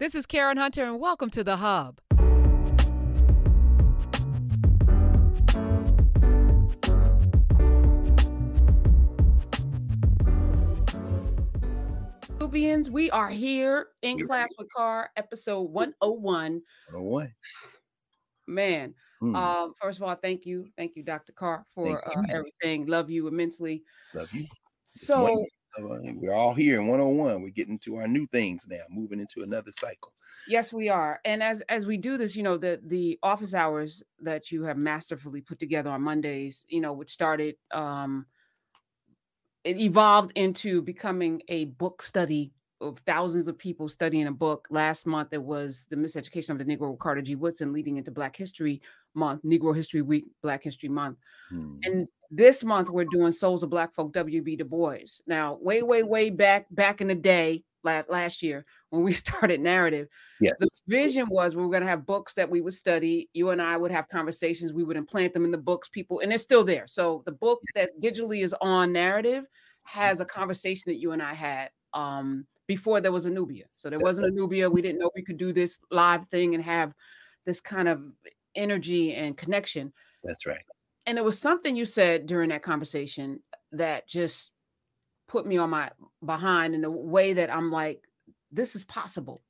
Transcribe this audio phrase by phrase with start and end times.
[0.00, 2.00] This is Karen Hunter, and welcome to The Hub.
[12.40, 16.60] Nubians, we are here in You're class with Carr, episode 101.
[16.90, 17.32] 101.
[18.48, 19.36] Man, mm.
[19.36, 20.66] um, first of all, thank you.
[20.76, 21.30] Thank you, Dr.
[21.30, 22.86] Carr, for uh, everything.
[22.86, 23.84] Love you immensely.
[24.12, 24.48] Love you.
[24.96, 25.46] So,
[25.78, 27.42] we're all here in 101.
[27.42, 30.12] We're getting to our new things now, moving into another cycle.
[30.46, 31.20] Yes, we are.
[31.24, 34.76] And as as we do this, you know, the the office hours that you have
[34.76, 38.26] masterfully put together on Mondays, you know, which started um
[39.64, 44.66] it evolved into becoming a book study of thousands of people studying a book.
[44.70, 47.34] Last month it was the miseducation of the Negro Carter G.
[47.34, 48.82] Woodson leading into Black History
[49.14, 51.18] Month, Negro History Week, Black History Month.
[51.48, 51.76] Hmm.
[51.84, 54.56] And this month we're doing Souls of Black Folk, W.B.
[54.56, 55.20] Du Bois.
[55.26, 60.08] Now, way, way, way back, back in the day, last year when we started narrative
[60.40, 60.54] yes.
[60.58, 63.60] the vision was we were going to have books that we would study you and
[63.60, 66.64] i would have conversations we would implant them in the books people and it's still
[66.64, 69.44] there so the book that digitally is on narrative
[69.82, 73.64] has a conversation that you and i had um, before there was a nubia.
[73.74, 74.70] So there wasn't a nubia.
[74.70, 76.92] We didn't know we could do this live thing and have
[77.44, 78.02] this kind of
[78.54, 79.92] energy and connection.
[80.22, 80.64] That's right.
[81.06, 83.40] And there was something you said during that conversation
[83.72, 84.52] that just
[85.28, 85.90] put me on my
[86.24, 88.02] behind in a way that I'm like,
[88.50, 89.42] this is possible.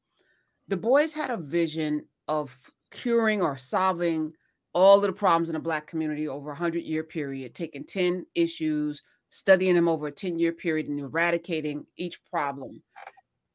[0.68, 2.56] Du Bois had a vision of
[2.90, 4.32] curing or solving
[4.72, 8.26] all of the problems in the Black community over a 100 year period, taking 10
[8.34, 9.02] issues,
[9.34, 12.80] studying them over a 10 year period, and eradicating each problem.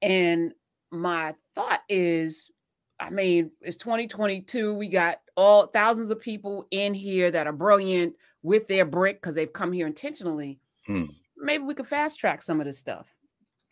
[0.01, 0.51] And
[0.91, 2.51] my thought is,
[2.99, 4.73] I mean, it's 2022.
[4.73, 8.13] We got all thousands of people in here that are brilliant
[8.43, 10.59] with their brick because they've come here intentionally.
[10.85, 11.05] Hmm.
[11.37, 13.07] Maybe we could fast track some of this stuff.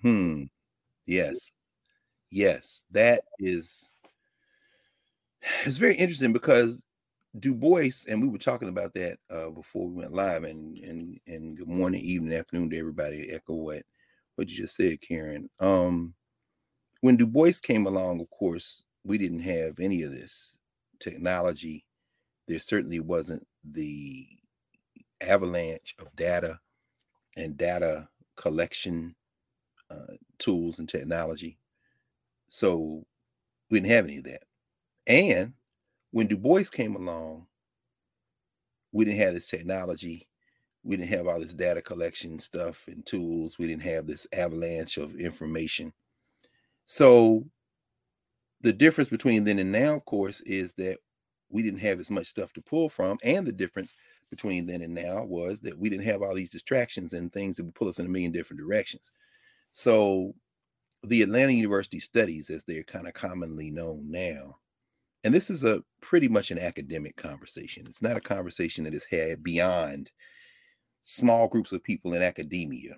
[0.01, 0.43] Hmm.
[1.07, 1.51] Yes.
[2.31, 2.85] Yes.
[2.91, 3.91] That is
[5.65, 6.85] it's very interesting because
[7.39, 11.19] Du Bois, and we were talking about that uh, before we went live, and and
[11.27, 13.29] and good morning, evening, afternoon to everybody.
[13.31, 13.83] Echo what
[14.35, 15.49] what you just said, Karen.
[15.59, 16.13] Um,
[17.01, 20.57] when Du Bois came along, of course, we didn't have any of this
[20.99, 21.85] technology.
[22.47, 24.27] There certainly wasn't the
[25.21, 26.59] avalanche of data
[27.35, 29.15] and data collection
[29.91, 31.57] uh, tools and technology.
[32.47, 33.05] So
[33.69, 34.43] we didn't have any of that.
[35.07, 35.53] And
[36.17, 37.45] when Du Bois came along,
[38.91, 40.27] we didn't have this technology.
[40.83, 43.59] We didn't have all this data collection stuff and tools.
[43.59, 45.93] We didn't have this avalanche of information.
[46.85, 47.45] So
[48.61, 50.97] the difference between then and now, of course, is that
[51.49, 53.19] we didn't have as much stuff to pull from.
[53.23, 53.93] And the difference
[54.31, 57.65] between then and now was that we didn't have all these distractions and things that
[57.65, 59.11] would pull us in a million different directions.
[59.71, 60.33] So
[61.03, 64.57] the Atlanta University studies, as they're kind of commonly known now,
[65.23, 67.85] and this is a pretty much an academic conversation.
[67.87, 70.11] It's not a conversation that is had beyond
[71.01, 72.95] small groups of people in academia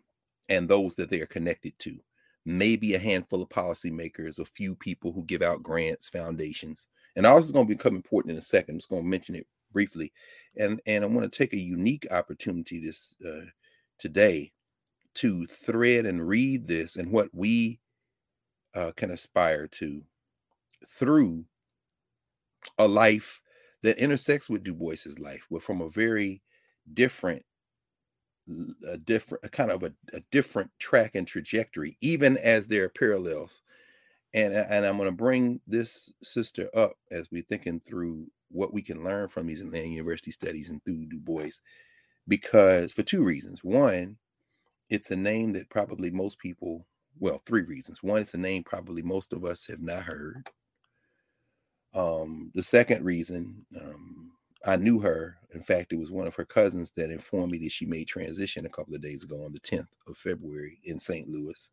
[0.50, 1.98] and those that they are connected to.
[2.46, 6.88] Maybe a handful of policymakers, a few people who give out grants, foundations.
[7.16, 8.76] And all this is going to become important in a second.
[8.76, 10.12] I'm just going to mention it briefly,
[10.58, 13.46] and and I want to take a unique opportunity this uh,
[13.98, 14.52] today
[15.16, 17.80] to thread and read this and what we
[18.74, 20.02] uh, can aspire to
[20.88, 21.44] through
[22.78, 23.42] a life
[23.84, 26.42] that intersects with Du Bois's life, but from a very
[26.94, 27.44] different,
[28.88, 32.90] a different, a kind of a, a different track and trajectory, even as there are
[32.90, 33.62] parallels.
[34.34, 38.82] And and I'm going to bring this sister up as we're thinking through what we
[38.82, 41.50] can learn from these Atlanta University studies and through Du Bois,
[42.28, 43.64] because for two reasons.
[43.64, 44.18] One,
[44.90, 46.86] it's a name that probably most people,
[47.20, 48.04] well, three reasons.
[48.04, 50.48] One, it's a name probably most of us have not heard.
[51.94, 54.32] Um, the second reason, um,
[54.66, 55.38] I knew her.
[55.54, 58.66] In fact, it was one of her cousins that informed me that she made transition
[58.66, 61.28] a couple of days ago on the 10th of February in St.
[61.28, 61.72] Louis.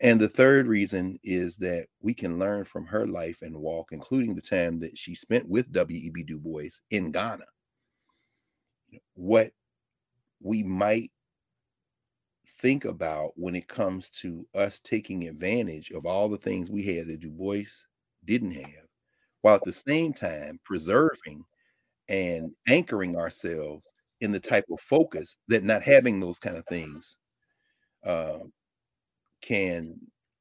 [0.00, 4.34] And the third reason is that we can learn from her life and walk, including
[4.34, 6.22] the time that she spent with W.E.B.
[6.22, 7.44] Du Bois in Ghana.
[9.14, 9.50] What
[10.40, 11.10] we might
[12.60, 17.08] think about when it comes to us taking advantage of all the things we had
[17.08, 17.64] that Du Bois
[18.24, 18.87] didn't have,
[19.42, 21.44] while at the same time preserving
[22.08, 23.86] and anchoring ourselves
[24.20, 27.18] in the type of focus that not having those kind of things
[28.04, 28.38] uh,
[29.42, 29.94] can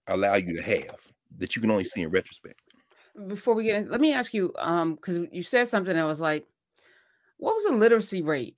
[0.07, 0.97] allow you to have
[1.37, 2.59] that you can only see in retrospect.
[3.27, 6.21] Before we get in, let me ask you, um, because you said something that was
[6.21, 6.45] like,
[7.37, 8.55] what was the literacy rate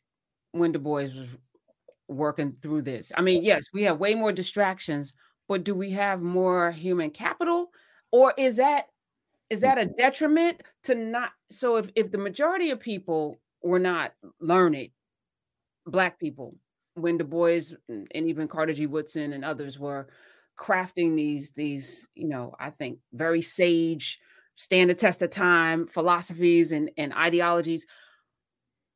[0.52, 1.28] when Du Bois was
[2.08, 3.12] working through this?
[3.16, 5.14] I mean, yes, we have way more distractions,
[5.48, 7.72] but do we have more human capital?
[8.12, 8.88] or is that
[9.50, 14.14] is that a detriment to not so if if the majority of people were not
[14.40, 14.90] learned
[15.86, 16.56] black people
[16.96, 18.86] when du bois and even carter g.
[18.86, 20.08] Woodson and others were
[20.58, 24.20] crafting these these you know i think very sage
[24.56, 27.86] stand the test of time philosophies and and ideologies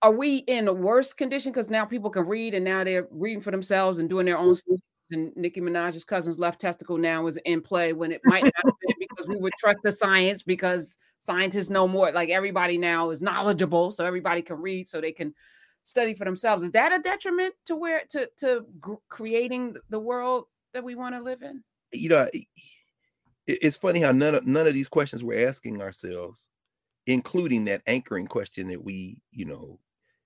[0.04, 1.54] are we in a worse condition?
[1.54, 4.54] Because now people can read and now they're reading for themselves and doing their own
[5.14, 8.74] and Nicki Minaj's cousin's left testicle now is in play when it might not have
[8.82, 12.12] been because we would trust the science because scientists know more.
[12.12, 15.34] Like everybody now is knowledgeable, so everybody can read, so they can
[15.84, 16.64] study for themselves.
[16.64, 21.16] Is that a detriment to where to to g- creating the world that we want
[21.16, 21.64] to live in?
[21.92, 22.28] You know,
[23.48, 26.50] it's funny how none of none of these questions we're asking ourselves,
[27.08, 29.80] including that anchoring question that we, you know,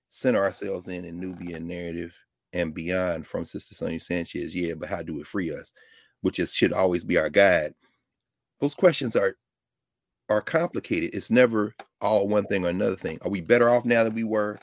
[0.10, 2.16] center ourselves in in Nubian narrative
[2.54, 4.56] and beyond from Sister Sonia Sanchez.
[4.56, 5.74] Yeah, but how do it free us?
[6.22, 7.74] Which is should always be our guide.
[8.60, 9.36] Those questions are
[10.30, 11.12] are complicated.
[11.14, 13.18] It's never all one thing or another thing.
[13.22, 14.60] Are we better off now than we were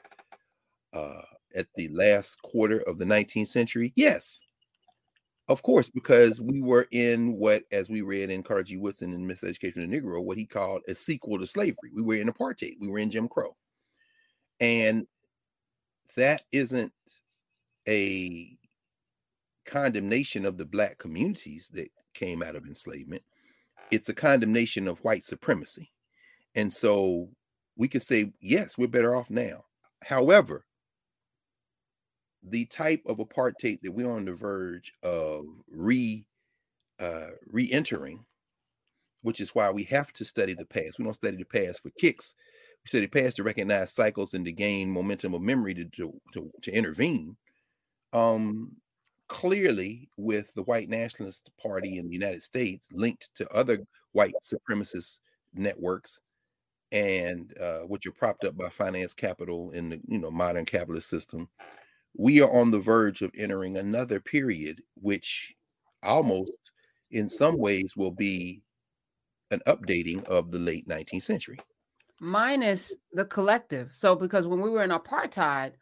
[0.93, 1.23] uh,
[1.57, 3.93] at the last quarter of the 19th century?
[3.97, 4.41] Yes,
[5.49, 8.77] of course, because we were in what, as we read in Carter G.
[8.77, 11.91] Woodson in Miseducation of the Negro, what he called a sequel to slavery.
[11.95, 12.77] We were in apartheid.
[12.81, 13.55] We were in Jim Crow,
[14.61, 15.07] and
[16.17, 16.93] that isn't
[17.89, 18.57] a
[19.67, 23.23] condemnation of the black communities that came out of enslavement.
[23.91, 25.91] It's a condemnation of white supremacy.
[26.55, 27.29] And so
[27.77, 29.65] we can say yes we're better off now.
[30.03, 30.65] However
[32.47, 36.27] the type of apartheid that we're on the verge of re
[37.01, 38.25] uh, re-entering
[39.23, 40.99] which is why we have to study the past.
[40.99, 42.35] We don't study the past for kicks.
[42.85, 46.13] We study the past to recognize cycles and to gain momentum of memory to, to,
[46.35, 47.35] to, to intervene
[48.15, 48.73] um,
[49.29, 53.79] clearly with the white nationalist party in the United States linked to other
[54.13, 55.21] white supremacist
[55.55, 56.21] networks
[56.93, 61.09] and uh, which are propped up by finance capital in the you know modern capitalist
[61.09, 61.49] system
[62.17, 65.55] we are on the verge of entering another period which
[66.03, 66.73] almost
[67.11, 68.63] in some ways will be
[69.51, 71.59] an updating of the late 19th century.
[72.21, 73.91] Minus the collective.
[73.95, 75.73] So because when we were in apartheid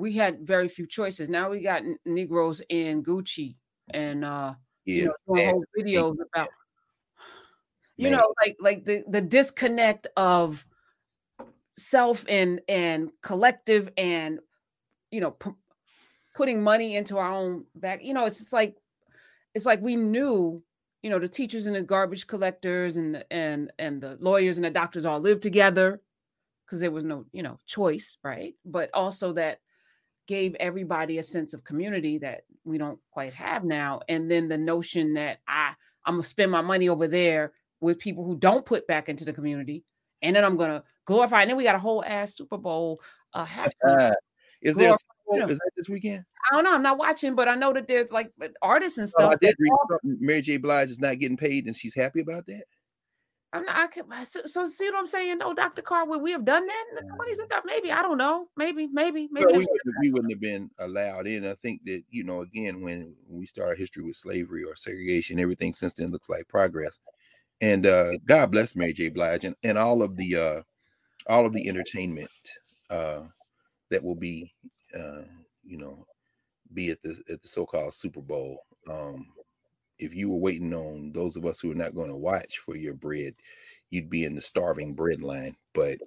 [0.00, 1.28] we had very few choices.
[1.28, 3.56] Now we got Negroes in Gucci
[3.92, 4.54] and uh
[4.86, 6.48] yeah, you know, whole videos about
[7.96, 8.18] you man.
[8.18, 10.66] know like like the the disconnect of
[11.76, 14.38] self and and collective and
[15.10, 15.50] you know p-
[16.34, 18.76] putting money into our own back you know it's just like
[19.54, 20.62] it's like we knew
[21.02, 24.64] you know the teachers and the garbage collectors and the, and and the lawyers and
[24.64, 26.00] the doctors all lived together
[26.64, 29.60] because there was no you know choice right but also that
[30.30, 34.00] gave everybody a sense of community that we don't quite have now.
[34.08, 35.74] And then the notion that I
[36.04, 39.32] I'm gonna spend my money over there with people who don't put back into the
[39.32, 39.84] community,
[40.22, 41.40] and then I'm gonna glorify.
[41.40, 43.00] And then we got a whole ass Super Bowl
[43.34, 44.12] uh, halftime.
[44.62, 44.92] Is there?
[44.92, 46.24] Is that this weekend?
[46.50, 46.74] I don't know.
[46.74, 48.30] I'm not watching, but I know that there's like
[48.62, 49.34] artists and stuff.
[49.42, 50.58] Oh, Mary J.
[50.58, 52.64] Blige is not getting paid, and she's happy about that.
[53.52, 53.76] I'm not.
[53.76, 55.38] I can, so, so see what I'm saying?
[55.38, 55.82] No, Dr.
[55.82, 57.64] Carr, would we have done that in the 20s and that?
[57.64, 58.48] Maybe I don't know.
[58.56, 61.44] Maybe, maybe, maybe well, we, wouldn't, we, wouldn't, have been allowed in.
[61.44, 65.40] I think that you know, again, when we start our history with slavery or segregation,
[65.40, 67.00] everything since then looks like progress.
[67.60, 69.08] And uh, God bless Mary J.
[69.08, 70.62] Blige and, and all of the uh,
[71.26, 72.30] all of the entertainment
[72.88, 73.22] uh,
[73.90, 74.52] that will be,
[74.96, 75.22] uh,
[75.64, 76.06] you know,
[76.72, 78.60] be at the at the so-called Super Bowl.
[78.88, 79.26] Um,
[80.00, 82.76] if you were waiting on those of us who are not going to watch for
[82.76, 83.34] your bread,
[83.90, 85.56] you'd be in the starving bread line.
[85.74, 85.98] But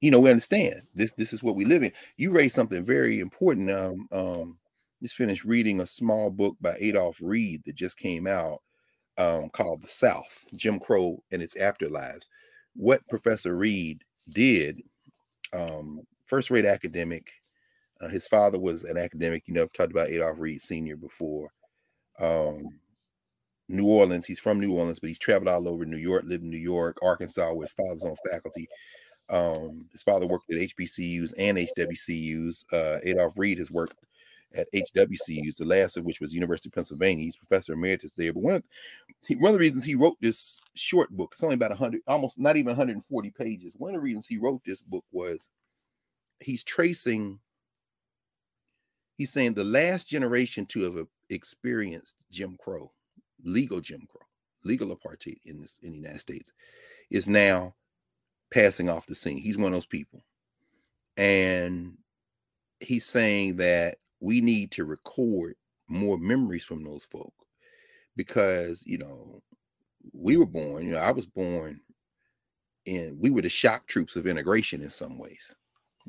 [0.00, 1.12] you know, we understand this.
[1.12, 1.92] This is what we live in.
[2.16, 3.70] You raised something very important.
[3.70, 4.58] Um, um,
[5.00, 8.62] just finished reading a small book by Adolph Reed that just came out
[9.18, 12.26] um, called "The South: Jim Crow and Its Afterlives."
[12.74, 14.80] What Professor Reed did,
[15.52, 17.30] um, first-rate academic.
[18.00, 19.44] Uh, his father was an academic.
[19.46, 20.96] You know, I've talked about Adolph Reed Sr.
[20.96, 21.50] before.
[22.18, 22.80] Um,
[23.72, 24.26] New Orleans.
[24.26, 26.98] He's from New Orleans, but he's traveled all over New York, lived in New York,
[27.02, 28.68] Arkansas, where his father's on faculty.
[29.28, 32.64] Um, his father worked at HBCUs and HWCUs.
[32.72, 33.96] Uh, Adolph Reed has worked
[34.54, 37.24] at HWCUs, the last of which was University of Pennsylvania.
[37.24, 38.32] He's professor emeritus there.
[38.32, 38.62] But one of,
[39.38, 42.56] one of the reasons he wrote this short book, it's only about 100, almost not
[42.56, 43.72] even 140 pages.
[43.76, 45.48] One of the reasons he wrote this book was
[46.40, 47.38] he's tracing,
[49.16, 52.92] he's saying the last generation to have experienced Jim Crow
[53.44, 54.26] legal Jim Crow,
[54.64, 56.52] legal apartheid in this in the United States,
[57.10, 57.74] is now
[58.52, 59.38] passing off the scene.
[59.38, 60.22] He's one of those people.
[61.16, 61.96] And
[62.80, 65.56] he's saying that we need to record
[65.88, 67.34] more memories from those folk
[68.16, 69.42] because, you know,
[70.12, 71.80] we were born, you know, I was born
[72.86, 75.54] in, we were the shock troops of integration in some ways.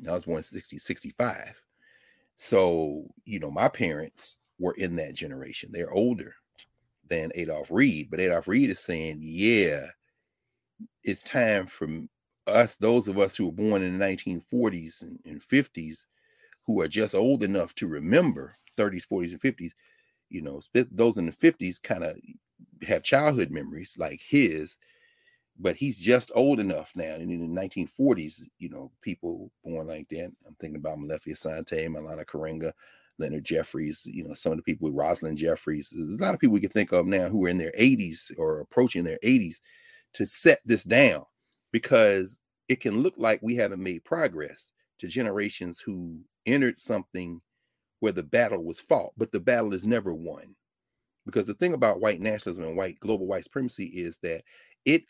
[0.08, 1.62] I was born in 60, 65.
[2.36, 5.70] So, you know, my parents were in that generation.
[5.72, 6.34] They're older
[7.08, 9.86] than Adolph Reed, but Adolph Reed is saying, yeah,
[11.02, 11.88] it's time for
[12.46, 16.06] us, those of us who were born in the 1940s and, and 50s,
[16.66, 19.72] who are just old enough to remember 30s, 40s, and 50s,
[20.30, 22.16] you know, those in the 50s kind of
[22.86, 24.78] have childhood memories like his,
[25.58, 27.14] but he's just old enough now.
[27.14, 30.32] And in the 1940s, you know, people born like that.
[30.46, 32.72] I'm thinking about Molefi Asante, Maulana Karenga,
[33.18, 35.92] Leonard Jeffries, you know, some of the people with Rosalind Jeffries.
[35.94, 38.32] There's a lot of people we can think of now who are in their 80s
[38.36, 39.56] or approaching their 80s
[40.14, 41.24] to set this down
[41.72, 47.40] because it can look like we haven't made progress to generations who entered something
[48.00, 50.54] where the battle was fought, but the battle is never won.
[51.26, 54.42] Because the thing about white nationalism and white global white supremacy is that
[54.84, 55.04] it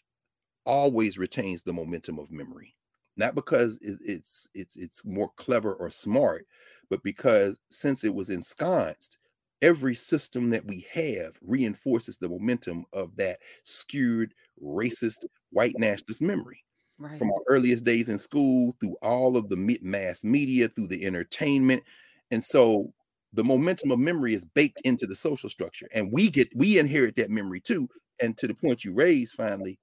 [0.65, 2.75] always retains the momentum of memory,
[3.17, 6.47] not because it's it's it's more clever or smart,
[6.91, 9.19] but because since it was ensconced,
[9.63, 16.65] every system that we have reinforces the momentum of that skewed racist white nationalist memory.
[16.99, 17.19] Right.
[17.19, 21.83] From our earliest days in school through all of the mass media, through the entertainment.
[22.31, 22.93] And so
[23.33, 25.89] the momentum of memory is baked into the social structure.
[25.93, 27.89] And we get, we inherit that memory too.
[28.23, 29.79] And to the point you raised finally,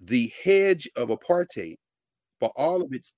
[0.00, 1.76] the hedge of apartheid,
[2.40, 3.14] for all of its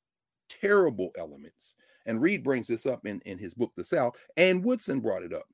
[0.48, 1.76] terrible elements,
[2.06, 5.32] and Reed brings this up in, in his book, The South, and Woodson brought it
[5.32, 5.46] up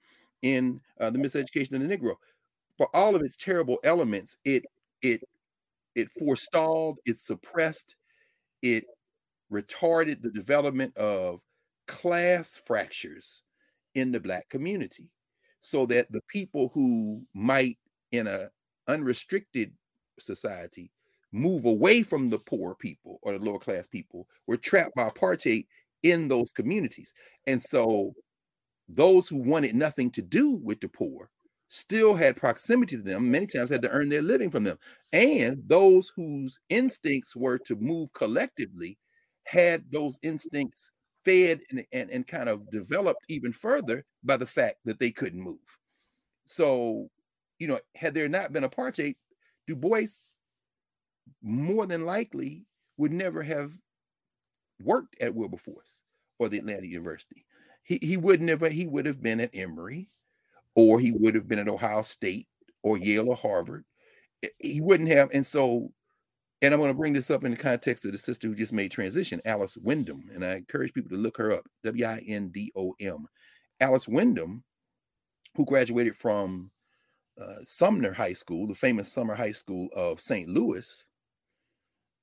[0.43, 2.15] in uh, The Miseducation of the Negro.
[2.77, 4.65] For all of its terrible elements, it
[5.03, 5.23] it
[5.95, 7.97] it forestalled, it suppressed,
[8.63, 8.85] it
[9.53, 11.41] retarded the development of
[11.87, 13.43] class fractures
[13.95, 15.11] in the black community
[15.61, 17.79] so that the people who might
[18.13, 18.49] in a
[18.87, 19.73] unrestricted
[20.19, 20.91] society
[21.33, 25.67] move away from the poor people or the lower class people were trapped by apartheid
[26.03, 27.13] in those communities
[27.47, 28.15] and so
[28.89, 31.31] those who wanted nothing to do with the poor
[31.69, 34.79] still had proximity to them, many times had to earn their living from them.
[35.13, 38.99] And those whose instincts were to move collectively
[39.45, 40.93] had those instincts
[41.25, 45.41] fed and, and, and kind of developed even further by the fact that they couldn't
[45.41, 45.59] move.
[46.47, 47.09] So,
[47.59, 49.17] you know, had there not been apartheid,
[49.67, 50.07] Du Bois
[51.43, 52.67] more than likely
[52.97, 53.73] would never have
[54.83, 56.03] worked at Wilberforce
[56.39, 57.47] or the Atlanta University.
[57.83, 60.09] He, he would never, he would have been at Emory
[60.75, 62.47] or he would have been at Ohio State
[62.83, 63.85] or Yale or Harvard.
[64.59, 65.31] He wouldn't have.
[65.33, 65.93] And so,
[66.63, 68.73] and I'm going to bring this up in the context of the sister who just
[68.73, 70.29] made transition, Alice Windom.
[70.33, 73.27] And I encourage people to look her up W I N D O M.
[73.81, 74.63] Alice Windom,
[75.55, 76.71] who graduated from
[77.41, 80.49] uh, Sumner High School, the famous Sumner High School of St.
[80.49, 81.08] Louis,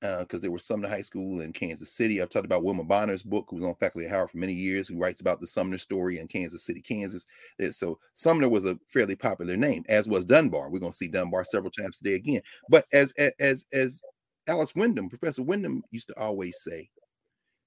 [0.00, 2.20] because uh, there was Sumner High School in Kansas City.
[2.20, 4.88] I've talked about Wilma Bonner's book, who was on faculty at Howard for many years,
[4.88, 7.26] who writes about the Sumner story in Kansas City, Kansas.
[7.70, 10.70] So Sumner was a fairly popular name, as was Dunbar.
[10.70, 12.42] We're going to see Dunbar several times today again.
[12.68, 14.04] But as as as
[14.48, 16.90] Alice Windom, Professor Windom used to always say,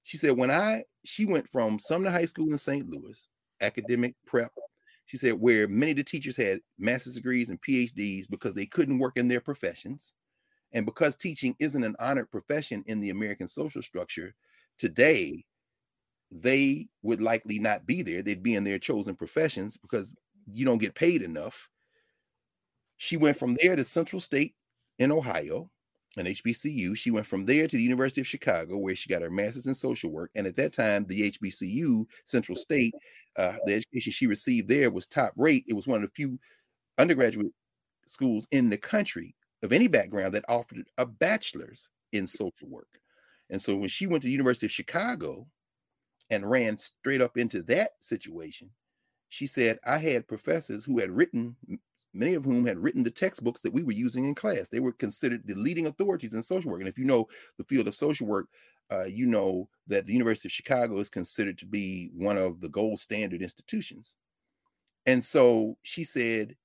[0.04, 2.86] she said when I she went from Sumner High School in St.
[2.88, 3.28] Louis,
[3.60, 4.52] academic prep.
[5.06, 9.00] She said where many of the teachers had master's degrees and PhDs because they couldn't
[9.00, 10.14] work in their professions
[10.72, 14.34] and because teaching isn't an honored profession in the American social structure
[14.78, 15.44] today,
[16.30, 18.22] they would likely not be there.
[18.22, 20.14] They'd be in their chosen professions because
[20.52, 21.68] you don't get paid enough.
[22.96, 24.54] She went from there to Central State
[24.98, 25.70] in Ohio,
[26.16, 26.96] an HBCU.
[26.96, 29.74] She went from there to the University of Chicago, where she got her master's in
[29.74, 30.30] social work.
[30.34, 32.94] And at that time, the HBCU, Central State,
[33.36, 35.64] uh, the education she received there was top rate.
[35.66, 36.38] It was one of the few
[36.98, 37.52] undergraduate
[38.06, 43.00] schools in the country of any background that offered a bachelor's in social work.
[43.50, 45.46] And so when she went to the University of Chicago
[46.30, 48.70] and ran straight up into that situation,
[49.28, 51.56] she said, I had professors who had written,
[52.12, 54.68] many of whom had written the textbooks that we were using in class.
[54.68, 56.80] They were considered the leading authorities in social work.
[56.80, 58.48] And if you know the field of social work,
[58.92, 62.68] uh, you know that the University of Chicago is considered to be one of the
[62.68, 64.16] gold standard institutions.
[65.06, 66.56] And so she said,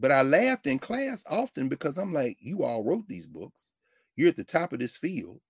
[0.00, 3.70] but I laughed in class often because I'm like, you all wrote these books.
[4.16, 5.40] You're at the top of this field.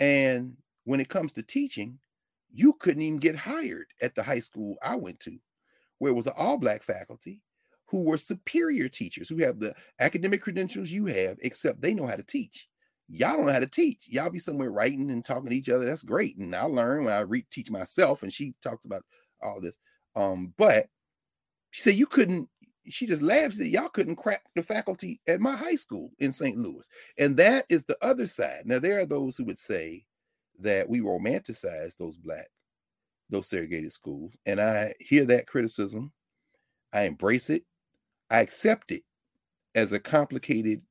[0.00, 1.98] And when it comes to teaching,
[2.50, 5.38] you couldn't even get hired at the high school I went to,
[5.98, 7.42] where it was all black faculty
[7.86, 12.16] who were superior teachers who have the academic credentials you have, except they know how
[12.16, 12.68] to teach.
[13.08, 14.06] Y'all don't know how to teach.
[14.08, 15.84] Y'all be somewhere writing and talking to each other.
[15.84, 16.36] That's great.
[16.36, 19.02] And I learn when I re- teach myself, and she talks about
[19.42, 19.78] all this.
[20.16, 20.86] Um, but
[21.70, 22.48] she said you couldn't
[22.90, 26.56] she just laughs that y'all couldn't crack the faculty at my high school in St.
[26.56, 26.88] Louis.
[27.18, 28.62] And that is the other side.
[28.64, 30.04] Now, there are those who would say
[30.60, 32.48] that we romanticize those black,
[33.30, 34.36] those segregated schools.
[34.46, 36.12] And I hear that criticism.
[36.92, 37.64] I embrace it.
[38.30, 39.02] I accept it
[39.74, 40.82] as a complicated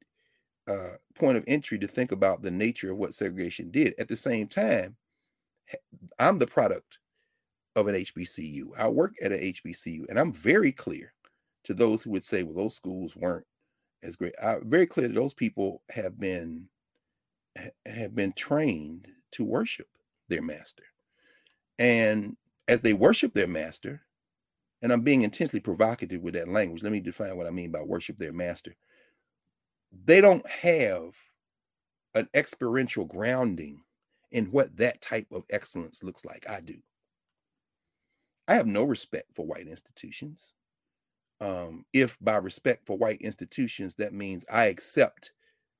[0.68, 3.94] uh, point of entry to think about the nature of what segregation did.
[4.00, 4.96] At the same time,
[6.20, 7.00] I'm the product
[7.76, 8.70] of an HBCU.
[8.78, 11.14] I work at an HBCU, and I'm very clear
[11.68, 13.46] to those who would say, well, those schools weren't
[14.02, 14.34] as great.
[14.42, 16.68] I'm very clear that those people have been
[17.86, 19.88] have been trained to worship
[20.30, 20.84] their master.
[21.80, 24.02] And as they worship their master,
[24.82, 26.84] and I'm being intensely provocative with that language.
[26.84, 28.76] Let me define what I mean by worship their master.
[30.06, 31.16] They don't have
[32.16, 33.82] an experiential grounding
[34.32, 36.48] in what that type of excellence looks like.
[36.50, 36.76] I do.
[38.48, 40.54] I have no respect for white institutions.
[41.40, 45.34] Um, if by respect for white institutions, that means I accept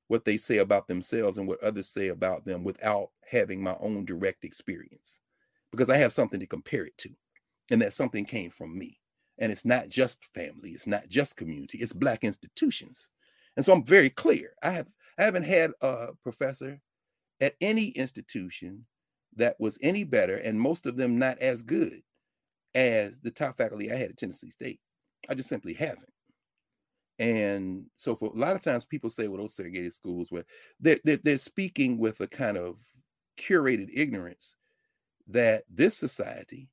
[0.06, 4.04] what they say about themselves and what others say about them without having my own
[4.04, 5.20] direct experience,
[5.70, 7.10] because I have something to compare it to.
[7.70, 8.98] And that something came from me.
[9.38, 13.10] And it's not just family, it's not just community, it's black institutions.
[13.56, 14.52] And so I'm very clear.
[14.62, 14.88] I have
[15.18, 16.80] I haven't had a professor
[17.40, 18.86] at any institution
[19.36, 22.00] that was any better, and most of them not as good
[22.74, 24.80] as the top faculty I had at Tennessee State.
[25.28, 26.12] I just simply haven't.
[27.18, 30.44] And so for a lot of times people say, well, those segregated schools where
[30.80, 32.78] they're, they're, they're speaking with a kind of
[33.38, 34.56] curated ignorance
[35.26, 36.68] that this society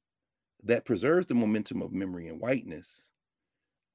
[0.63, 3.11] that preserves the momentum of memory and whiteness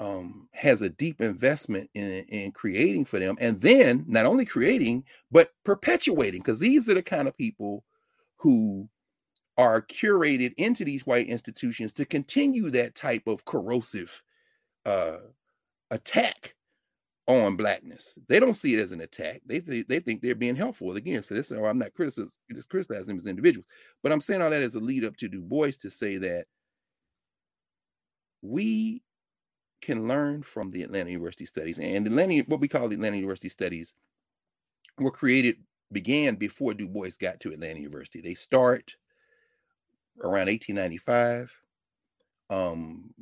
[0.00, 3.36] um, has a deep investment in, in creating for them.
[3.40, 7.84] And then not only creating, but perpetuating, because these are the kind of people
[8.36, 8.88] who
[9.58, 14.22] are curated into these white institutions to continue that type of corrosive
[14.90, 15.18] uh,
[15.90, 16.54] attack
[17.26, 18.18] on blackness.
[18.28, 19.42] They don't see it as an attack.
[19.46, 20.96] They th- they think they're being helpful.
[20.96, 22.30] Again, so this, or I'm not criticizing,
[22.68, 23.66] criticizing them as individuals,
[24.02, 26.46] but I'm saying all that as a lead up to Du Bois to say that
[28.42, 29.02] we
[29.80, 31.78] can learn from the Atlanta University studies.
[31.78, 33.94] And the Atlanta, what we call the Atlanta University studies,
[34.98, 35.56] were created,
[35.92, 38.20] began before Du Bois got to Atlanta University.
[38.20, 38.94] They start
[40.22, 41.54] around 1895.
[42.50, 43.14] Um,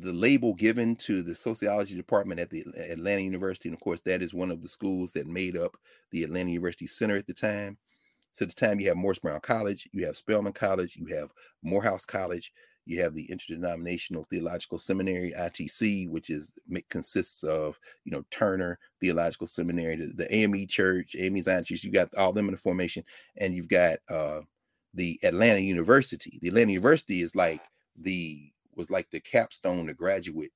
[0.00, 4.22] the label given to the sociology department at the Atlanta University, and of course, that
[4.22, 5.76] is one of the schools that made up
[6.10, 7.78] the Atlanta University Center at the time.
[8.32, 11.30] So at the time, you have Morris Brown College, you have Spelman College, you have
[11.62, 12.52] Morehouse College,
[12.84, 19.46] you have the Interdenominational Theological Seminary (ITC), which is consists of you know Turner Theological
[19.46, 21.82] Seminary, the, the AME Church, AME Zion Church.
[21.82, 23.04] You got all them in the formation,
[23.38, 24.40] and you've got uh,
[24.94, 26.38] the Atlanta University.
[26.42, 27.62] The Atlanta University is like
[27.96, 30.52] the was like the capstone, the graduate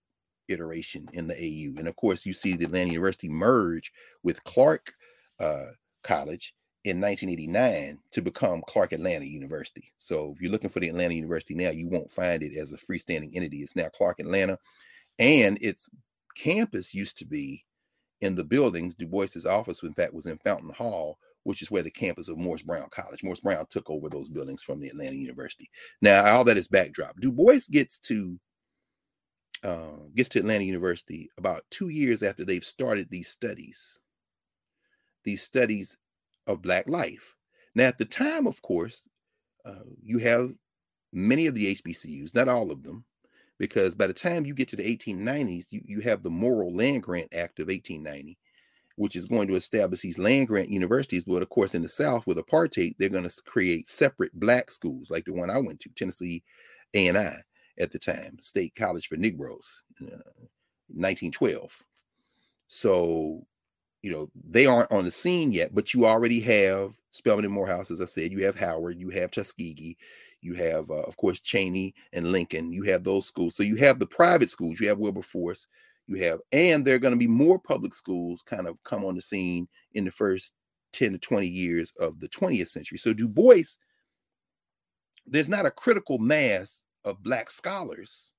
[0.48, 4.92] iteration in the AU, and of course you see the Atlanta University merge with Clark
[5.38, 5.66] uh,
[6.02, 6.54] College
[6.84, 9.92] in 1989 to become Clark Atlanta University.
[9.98, 12.78] So if you're looking for the Atlanta University now, you won't find it as a
[12.78, 13.58] freestanding entity.
[13.58, 14.58] It's now Clark Atlanta,
[15.18, 15.90] and its
[16.36, 17.64] campus used to be
[18.20, 18.94] in the buildings.
[18.94, 22.38] Du Bois's office, in fact, was in Fountain Hall, which is where the campus of
[22.38, 23.22] Morris Brown College.
[23.22, 25.70] Morris Brown took over those buildings from the Atlanta University.
[26.02, 27.18] Now, all that is backdrop.
[27.20, 28.38] Du Bois gets to
[29.62, 33.98] uh, gets to Atlanta University about two years after they've started these studies.
[35.24, 35.98] These studies
[36.46, 37.34] of Black life.
[37.74, 39.06] Now, at the time, of course,
[39.64, 40.50] uh, you have
[41.12, 43.04] many of the HBCUs, not all of them,
[43.58, 47.02] because by the time you get to the 1890s, you, you have the Morrill Land
[47.02, 48.38] Grant Act of 1890,
[49.00, 51.24] which is going to establish these land grant universities.
[51.24, 55.10] But of course, in the South with apartheid, they're going to create separate black schools,
[55.10, 56.42] like the one I went to, Tennessee
[56.92, 57.34] A&I
[57.78, 60.20] at the time, State College for Negroes, uh,
[60.88, 61.82] 1912.
[62.66, 63.46] So
[64.02, 67.90] you know, they aren't on the scene yet, but you already have Spelman and Morehouse,
[67.90, 69.96] as I said, you have Howard, you have Tuskegee,
[70.40, 73.54] you have, uh, of course, Cheney and Lincoln, you have those schools.
[73.54, 75.66] So you have the private schools, you have Wilberforce,
[76.10, 79.14] you have, and there are going to be more public schools kind of come on
[79.14, 80.52] the scene in the first
[80.92, 82.98] 10 to 20 years of the 20th century.
[82.98, 83.76] So Du Bois,
[85.26, 88.32] there's not a critical mass of Black scholars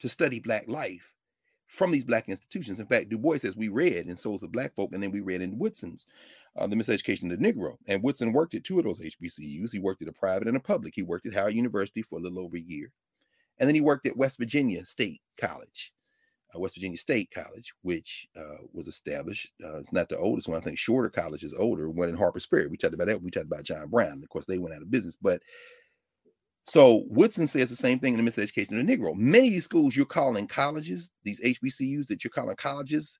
[0.00, 1.12] to study Black life
[1.66, 2.80] from these black institutions.
[2.80, 5.20] In fact, Du Bois says we read in Souls of Black Folk, and then we
[5.20, 6.06] read in Woodson's
[6.56, 7.76] uh, The Miseducation of the Negro.
[7.88, 9.72] And Woodson worked at two of those HBCUs.
[9.72, 10.94] He worked at a private and a public.
[10.94, 12.92] He worked at Howard University for a little over a year.
[13.58, 15.92] And then he worked at West Virginia State College,
[16.54, 19.52] uh, West Virginia State College, which uh, was established.
[19.64, 20.58] Uh, it's not the oldest one.
[20.58, 22.68] I think Storer College is older, one in Harper's Ferry.
[22.68, 23.22] We talked about that.
[23.22, 24.22] We talked about John Brown.
[24.22, 25.16] Of course, they went out of business.
[25.20, 25.42] But
[26.64, 29.14] So Woodson says the same thing in the miseducation of the Negro.
[29.14, 33.18] Many of these schools you're calling colleges, these HBCUs that you're calling colleges,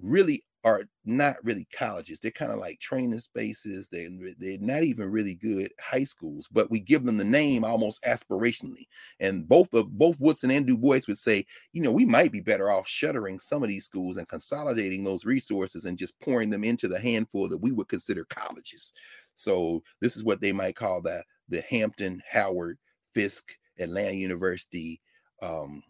[0.00, 2.18] really are not really colleges.
[2.18, 3.88] They're kind of like training spaces.
[3.88, 8.02] They're, they're not even really good high schools, but we give them the name almost
[8.02, 8.88] aspirationally.
[9.20, 12.40] And both of both Woodson and Du Bois would say, you know, we might be
[12.40, 16.64] better off shuttering some of these schools and consolidating those resources and just pouring them
[16.64, 18.92] into the handful that we would consider colleges.
[19.36, 22.76] So this is what they might call the the Hampton, Howard,
[23.14, 25.00] Fisk, Atlanta University,
[25.42, 25.80] um,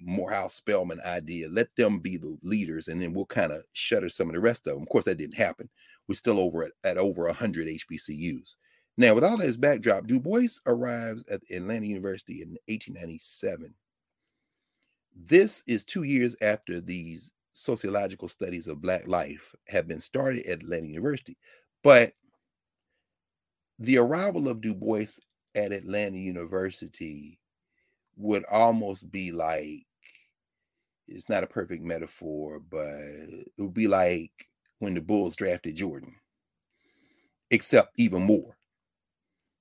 [0.00, 1.48] Morehouse Spelman idea.
[1.48, 4.66] Let them be the leaders, and then we'll kind of shutter some of the rest
[4.66, 4.82] of them.
[4.82, 5.68] Of course, that didn't happen.
[6.08, 8.56] We're still over at, at over 100 HBCUs.
[8.96, 13.74] Now, with all this backdrop, Du Bois arrives at Atlanta University in 1897.
[15.14, 20.62] This is two years after these sociological studies of Black life have been started at
[20.62, 21.36] Atlanta University.
[21.82, 22.12] But
[23.78, 25.18] the arrival of Du Bois
[25.54, 27.38] at Atlanta University
[28.16, 29.85] would almost be like
[31.08, 34.32] it's not a perfect metaphor, but it would be like
[34.78, 36.14] when the Bulls drafted Jordan,
[37.50, 38.56] except even more.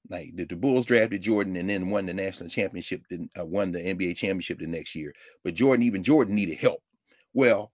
[0.10, 3.02] Like the, the Bulls drafted Jordan and then won the national championship,
[3.40, 5.14] uh, won the NBA championship the next year.
[5.44, 6.82] But Jordan, even Jordan needed help.
[7.34, 7.72] Well,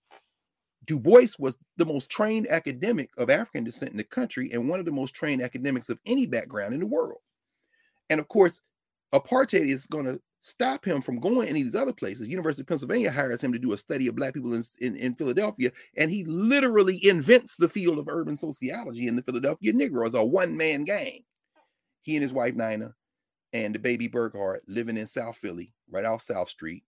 [0.86, 4.80] Du Bois was the most trained academic of African descent in the country and one
[4.80, 7.20] of the most trained academics of any background in the world.
[8.10, 8.62] And of course,
[9.14, 12.28] apartheid is going to stop him from going any of these other places.
[12.28, 15.16] University of Pennsylvania hires him to do a study of Black people in, in, in,
[15.16, 20.24] Philadelphia, and he literally invents the field of urban sociology in the Philadelphia Negroes, a
[20.24, 21.24] one man gang.
[22.04, 22.94] He and his wife Nina
[23.54, 26.84] and the baby Burghardt living in South Philly, right off South Street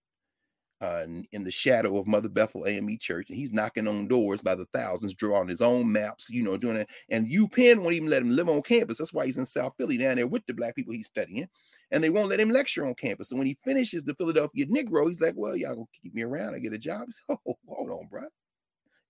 [0.80, 4.54] uh, in the shadow of Mother Bethel AME Church, and he's knocking on doors by
[4.54, 6.88] the thousands, drawing his own maps, you know, doing it.
[7.08, 8.98] And UPenn won't even let him live on campus.
[8.98, 11.48] That's why he's in South Philly down there with the black people he's studying,
[11.90, 13.28] and they won't let him lecture on campus.
[13.28, 16.54] So when he finishes the Philadelphia Negro, he's like, "Well, y'all gonna keep me around?
[16.54, 18.22] I get a job." Said, "Oh, hold on, bro,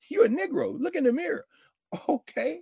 [0.09, 0.79] you're a Negro.
[0.79, 1.45] Look in the mirror."
[2.09, 2.61] Okay.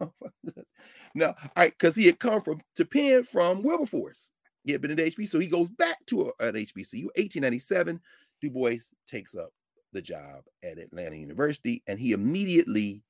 [1.14, 4.30] now, all right, because he had come from to Penn from Wilberforce.
[4.64, 7.04] He had been at HBCU, so he goes back to a, an HBCU.
[7.16, 8.00] 1897,
[8.40, 8.76] Du Bois
[9.08, 9.50] takes up
[9.92, 13.02] the job at Atlanta University, and he immediately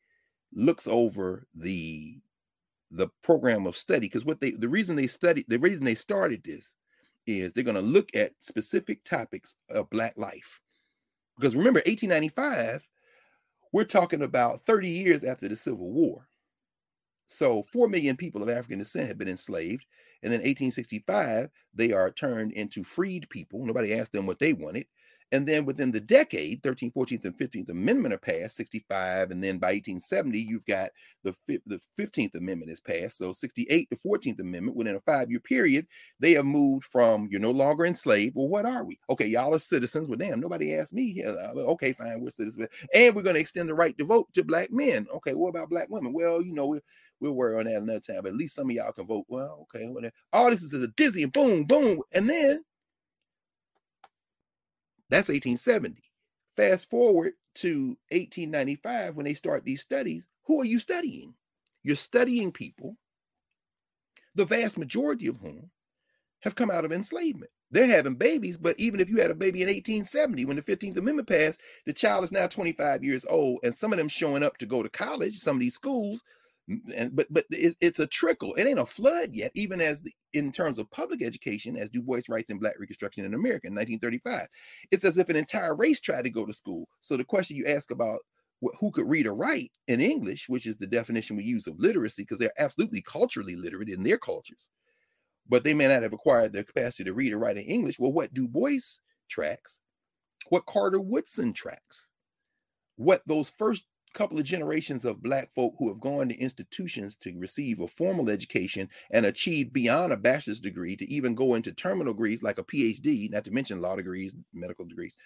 [0.53, 2.19] looks over the
[2.93, 6.43] the program of study because what they the reason they studied the reason they started
[6.45, 6.75] this
[7.27, 10.61] is they're going to look at specific topics of black life
[11.37, 12.85] because remember 1895
[13.73, 16.27] we're talking about 30 years after the civil war
[17.31, 19.87] so 4 million people of african descent have been enslaved
[20.23, 23.65] and then 1865, they are turned into freed people.
[23.65, 24.87] Nobody asked them what they wanted.
[25.33, 29.31] And then within the decade, 13th, 14th, and 15th Amendment are passed, 65.
[29.31, 30.91] And then by 1870, you've got
[31.23, 31.35] the,
[31.67, 33.19] the 15th Amendment is passed.
[33.19, 35.87] So 68 to 14th Amendment, within a five year period,
[36.19, 38.35] they have moved from you're no longer enslaved.
[38.35, 38.99] Well, what are we?
[39.09, 40.09] Okay, y'all are citizens.
[40.09, 41.23] Well, damn, nobody asked me.
[41.25, 42.69] Uh, uh, okay, fine, we're citizens.
[42.95, 45.07] And we're going to extend the right to vote to black men.
[45.15, 46.13] Okay, what about black women?
[46.13, 46.83] Well, you know, we're,
[47.21, 48.23] we'll worry on that another time.
[48.23, 49.27] But at least some of y'all can vote.
[49.29, 50.13] Well, okay, whatever.
[50.33, 52.01] All this is a dizzy and boom, boom.
[52.13, 52.65] And then
[55.11, 56.03] that's 1870.
[56.57, 60.29] Fast forward to 1895 when they start these studies.
[60.47, 61.35] Who are you studying?
[61.83, 62.97] You're studying people,
[64.35, 65.71] the vast majority of whom
[66.41, 67.51] have come out of enslavement.
[67.71, 70.97] They're having babies, but even if you had a baby in 1870, when the 15th
[70.97, 74.57] Amendment passed, the child is now 25 years old, and some of them showing up
[74.59, 76.23] to go to college, some of these schools,
[76.69, 78.55] and but but it, it's a trickle.
[78.55, 82.03] It ain't a flood yet, even as the, in terms of public education, as Du
[82.03, 84.47] Bois writes in Black Reconstruction in America in 1935.
[84.91, 86.89] It's as if an entire race tried to go to school.
[87.01, 88.21] So the question you ask about
[88.79, 92.23] who could read or write in English, which is the definition we use of literacy,
[92.23, 94.71] because they're absolutely culturally literate in their cultures,
[95.49, 97.99] but they may not have acquired the capacity to read or write in English.
[97.99, 98.79] Well, what Du Bois
[99.29, 99.81] tracks,
[100.49, 102.11] what Carter Woodson tracks,
[102.97, 107.39] what those first couple of generations of black folk who have gone to institutions to
[107.39, 112.13] receive a formal education and achieved beyond a bachelor's degree to even go into terminal
[112.13, 115.17] degrees like a phd not to mention law degrees medical degrees.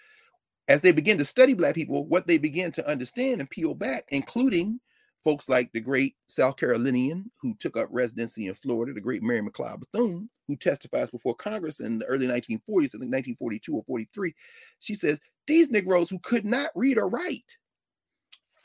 [0.67, 4.05] As they begin to study black people what they begin to understand and peel back
[4.09, 4.79] including
[5.23, 9.41] folks like the great south carolinian who took up residency in florida the great mary
[9.41, 14.35] mcleod bethune who testifies before congress in the early 1940s i think 1942 or 43
[14.79, 17.57] she says these negroes who could not read or write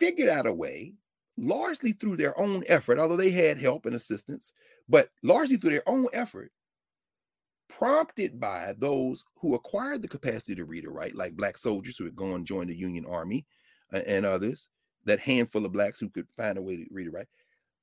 [0.01, 0.95] figured out a way,
[1.37, 4.53] largely through their own effort, although they had help and assistance,
[4.89, 6.51] but largely through their own effort,
[7.69, 12.05] prompted by those who acquired the capacity to read or write, like black soldiers who
[12.05, 13.47] had gone and joined the Union Army
[13.93, 14.69] uh, and others,
[15.05, 17.29] that handful of blacks who could find a way to read or write.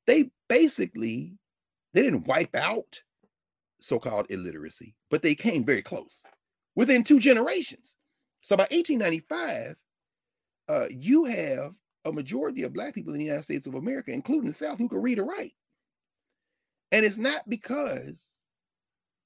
[0.05, 1.37] They basically
[1.93, 3.01] they didn't wipe out
[3.79, 6.23] so-called illiteracy, but they came very close
[6.75, 7.95] within two generations.
[8.41, 9.75] So by 1895,
[10.69, 14.47] uh, you have a majority of black people in the United States of America, including
[14.47, 15.53] the South, who can read or write.
[16.91, 18.37] And it's not because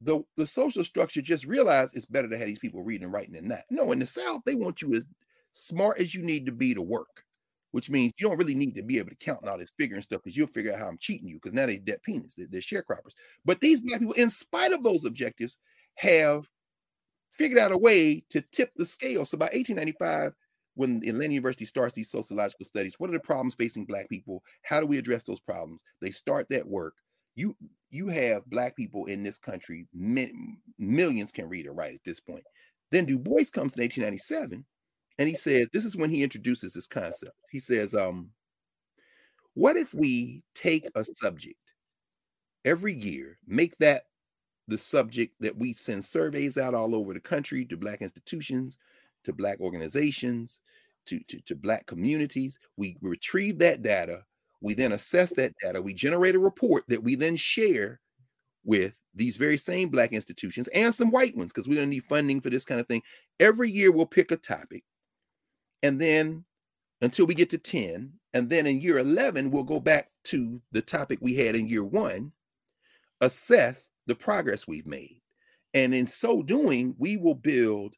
[0.02, 3.34] the, the social structure just realized it's better to have these people reading and writing
[3.34, 3.62] than not.
[3.70, 5.08] No, in the South, they want you as
[5.52, 7.24] smart as you need to be to work,
[7.72, 10.22] which means you don't really need to be able to count all this figuring stuff
[10.24, 12.62] because you'll figure out how I'm cheating you because now they debt peanuts, they're, they're
[12.62, 13.14] sharecroppers.
[13.46, 15.58] But these black people, in spite of those objectives,
[15.96, 16.48] have
[17.32, 19.26] figured out a way to tip the scale.
[19.26, 20.34] So by 1895,
[20.76, 24.44] when Atlanta University starts these sociological studies, what are the problems facing black people?
[24.64, 25.84] How do we address those problems?
[26.02, 26.94] They start that work.
[27.36, 27.56] You
[27.90, 32.44] you have black people in this country, millions can read or write at this point.
[32.92, 34.66] Then Du Bois comes in 1897
[35.18, 37.36] and he says, this is when he introduces this concept.
[37.50, 38.32] He says, um,
[39.54, 41.74] what if we take a subject
[42.66, 44.04] every year, make that
[44.68, 48.78] the subject that we send surveys out all over the country to black institutions,
[49.24, 50.62] to black organizations,
[51.06, 52.60] to, to, to black communities.
[52.78, 54.24] We retrieve that data.
[54.62, 55.82] We then assess that data.
[55.82, 58.00] We generate a report that we then share
[58.64, 62.06] with these very same black institutions and some white ones because we're going to need
[62.08, 63.02] funding for this kind of thing.
[63.40, 64.84] Every year we'll pick a topic.
[65.84, 66.46] And then
[67.02, 68.14] until we get to 10.
[68.34, 71.84] And then in year 11, we'll go back to the topic we had in year
[71.84, 72.32] one,
[73.20, 75.22] assess the progress we've made.
[75.74, 77.96] And in so doing, we will build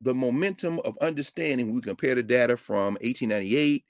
[0.00, 1.74] the momentum of understanding.
[1.74, 3.84] We compare the data from 1898,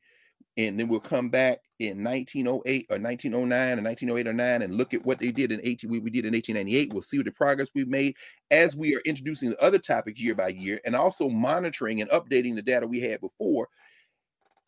[0.57, 4.95] and then we'll come back in 1908 or 1909 or 1908 or 9 and look
[4.95, 7.33] at what they did in 18 we, we did in 1898 we'll see what the
[7.33, 8.17] progress we've made
[8.51, 12.55] as we are introducing the other topics year by year and also monitoring and updating
[12.55, 13.69] the data we had before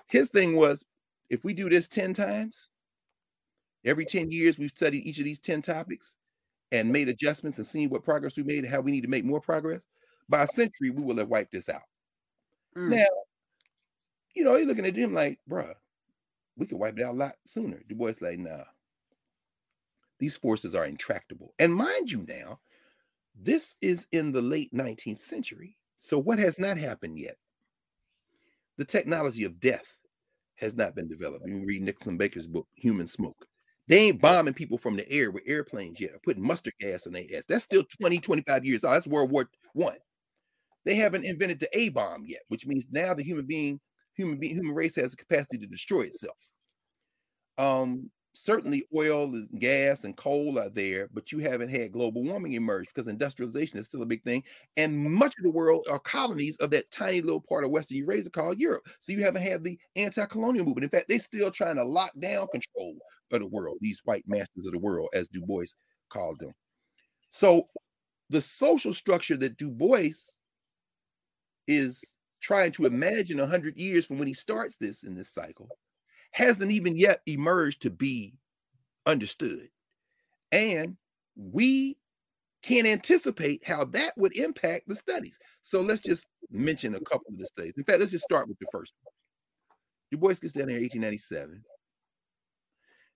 [0.08, 0.84] his thing was
[1.30, 2.70] if we do this 10 times
[3.86, 6.18] every 10 years we've studied each of these 10 topics
[6.72, 9.24] and made adjustments and seen what progress we made and how we need to make
[9.24, 9.86] more progress
[10.28, 11.82] by a century, we will have wiped this out.
[12.76, 12.96] Mm.
[12.96, 13.06] Now,
[14.34, 15.74] you know, you're looking at him like, bruh,
[16.56, 17.80] we could wipe it out a lot sooner.
[17.88, 18.64] Du Bois like, nah.
[20.18, 21.54] These forces are intractable.
[21.58, 22.58] And mind you now,
[23.40, 25.76] this is in the late 19th century.
[25.98, 27.36] So what has not happened yet?
[28.78, 29.96] The technology of death
[30.56, 31.46] has not been developed.
[31.46, 33.46] You read Nicholson Baker's book, Human Smoke.
[33.86, 37.12] They ain't bombing people from the air with airplanes yet, or putting mustard gas in
[37.12, 37.46] their ass.
[37.48, 38.94] That's still 20, 25 years old.
[38.94, 39.96] That's World War One.
[40.84, 43.80] They haven't invented the A bomb yet, which means now the human being,
[44.14, 46.36] human being, human race has the capacity to destroy itself.
[47.58, 52.52] Um, certainly oil and gas and coal are there, but you haven't had global warming
[52.52, 54.44] emerge because industrialization is still a big thing.
[54.76, 58.30] And much of the world are colonies of that tiny little part of Western Eurasia
[58.30, 58.86] called Europe.
[59.00, 60.84] So you haven't had the anti-colonial movement.
[60.84, 62.96] In fact, they're still trying to lock down control
[63.32, 65.64] of the world, these white masters of the world, as Du Bois
[66.08, 66.52] called them.
[67.30, 67.68] So
[68.30, 70.12] the social structure that Du Bois
[71.68, 75.68] is trying to imagine 100 years from when he starts this in this cycle
[76.32, 78.34] hasn't even yet emerged to be
[79.06, 79.68] understood.
[80.52, 80.96] And
[81.36, 81.96] we
[82.62, 85.38] can't anticipate how that would impact the studies.
[85.62, 87.74] So let's just mention a couple of the studies.
[87.76, 89.12] In fact, let's just start with the first one.
[90.10, 91.62] Du Bois gets down here in 1897.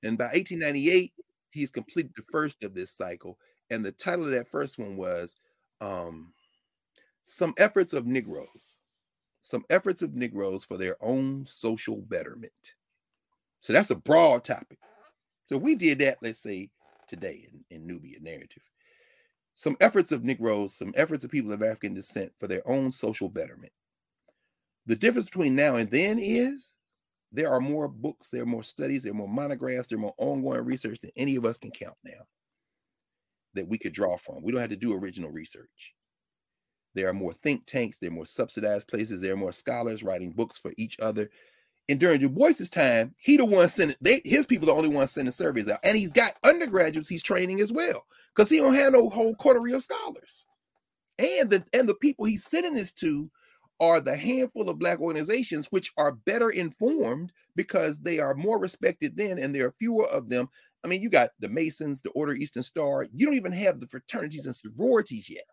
[0.05, 1.13] And by 1898,
[1.51, 3.39] he's completed the first of this cycle.
[3.71, 5.37] And the title of that first one was
[5.81, 6.33] um,
[7.25, 8.79] some efforts of Negroes,
[9.41, 12.53] some efforts of Negroes for their own social betterment.
[13.61, 14.79] So that's a broad topic.
[15.47, 16.71] So we did that, let's say,
[17.09, 18.63] today in, in Nubia narrative.
[19.55, 23.29] Some efforts of Negroes, some efforts of people of African descent for their own social
[23.29, 23.73] betterment.
[24.87, 26.75] The difference between now and then is
[27.31, 30.15] there are more books, there are more studies, there are more monographs, there are more
[30.19, 32.27] ongoing research than any of us can count now
[33.55, 34.43] that we could draw from.
[34.43, 35.95] We don't have to do original research.
[36.95, 40.31] There are more think tanks, there are more subsidized places, there are more scholars writing
[40.33, 41.31] books for each other.
[41.89, 45.11] And during Du Bois's time, he the one sending they his people the only ones
[45.11, 45.81] sending surveys out.
[45.83, 48.05] And he's got undergraduates he's training as well.
[48.35, 50.47] Because he don't have no whole coterie of scholars.
[51.19, 53.31] And the and the people he's sending this to
[53.81, 59.17] are the handful of black organizations which are better informed because they are more respected
[59.17, 60.49] then and there are fewer of them.
[60.85, 63.07] I mean, you got the Masons, the Order Eastern Star.
[63.13, 65.45] You don't even have the fraternities and sororities yet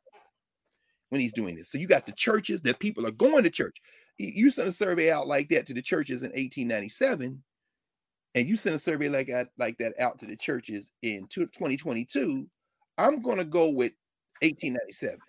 [1.10, 1.72] when he's doing this.
[1.72, 3.78] So you got the churches that people are going to church.
[4.18, 7.42] You send a survey out like that to the churches in 1897,
[8.36, 12.48] and you send a survey like that, like that out to the churches in 2022.
[12.98, 13.94] I'm going to go with
[14.42, 15.20] 1897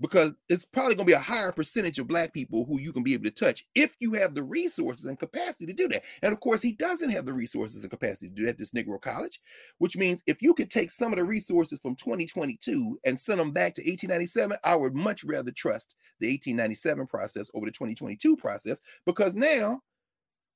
[0.00, 3.02] because it's probably going to be a higher percentage of black people who you can
[3.02, 6.04] be able to touch if you have the resources and capacity to do that.
[6.22, 8.72] And of course, he doesn't have the resources and capacity to do that, at this
[8.72, 9.40] Negro College,
[9.78, 13.52] which means if you could take some of the resources from 2022 and send them
[13.52, 18.80] back to 1897, I would much rather trust the 1897 process over the 2022 process
[19.06, 19.80] because now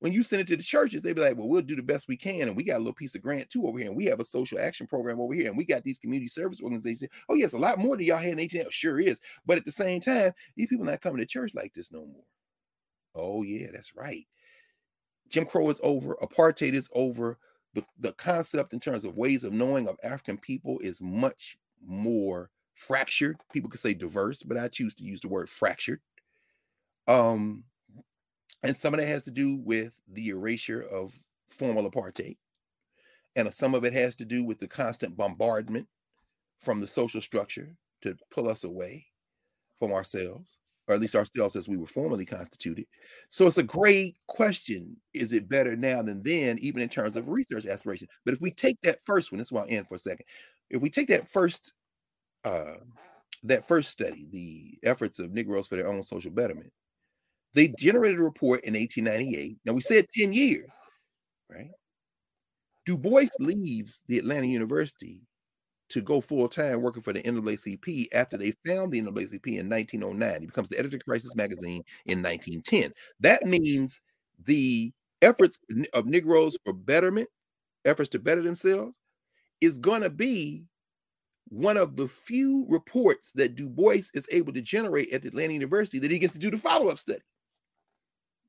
[0.04, 2.08] when you send it to the churches, they'd be like, well, we'll do the best
[2.08, 2.46] we can.
[2.46, 3.88] And we got a little piece of grant too over here.
[3.88, 5.48] And we have a social action program over here.
[5.48, 7.10] And we got these community service organizations.
[7.30, 8.64] Oh, yes, a lot more than y'all had in 18.
[8.68, 9.22] Sure is.
[9.46, 12.24] But at the same time, these people not coming to church like this no more.
[13.14, 14.26] Oh, yeah, that's right.
[15.30, 16.18] Jim Crow is over.
[16.20, 17.38] Apartheid is over.
[17.72, 22.50] The, the concept in terms of ways of knowing of African people is much more
[22.74, 23.38] fractured.
[23.54, 26.02] People could say diverse, but I choose to use the word fractured.
[27.08, 27.64] Um,
[28.64, 31.14] and some of that has to do with the erasure of
[31.46, 32.36] formal apartheid.
[33.36, 35.86] And some of it has to do with the constant bombardment
[36.60, 39.04] from the social structure to pull us away
[39.78, 42.86] from ourselves, or at least ourselves as we were formally constituted.
[43.28, 44.96] So it's a great question.
[45.12, 48.08] Is it better now than then, even in terms of research aspiration?
[48.24, 50.26] But if we take that first one, this is why I'll end for a second.
[50.70, 51.72] If we take that first
[52.44, 52.76] uh
[53.42, 56.72] that first study, the efforts of Negroes for their own social betterment,
[57.54, 59.56] they generated a report in 1898.
[59.64, 60.70] Now we said 10 years,
[61.50, 61.70] right?
[62.84, 65.20] Du Bois leaves the Atlanta University
[65.88, 70.40] to go full time working for the NAACP after they found the NAACP in 1909.
[70.40, 72.92] He becomes the editor of Crisis magazine in 1910.
[73.20, 74.00] That means
[74.44, 75.58] the efforts
[75.92, 77.28] of Negroes for betterment,
[77.84, 78.98] efforts to better themselves,
[79.60, 80.66] is going to be
[81.48, 85.52] one of the few reports that Du Bois is able to generate at the Atlanta
[85.52, 87.20] University that he gets to do the follow up study.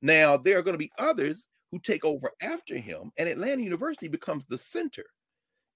[0.01, 4.07] Now, there are going to be others who take over after him, and Atlanta University
[4.07, 5.05] becomes the center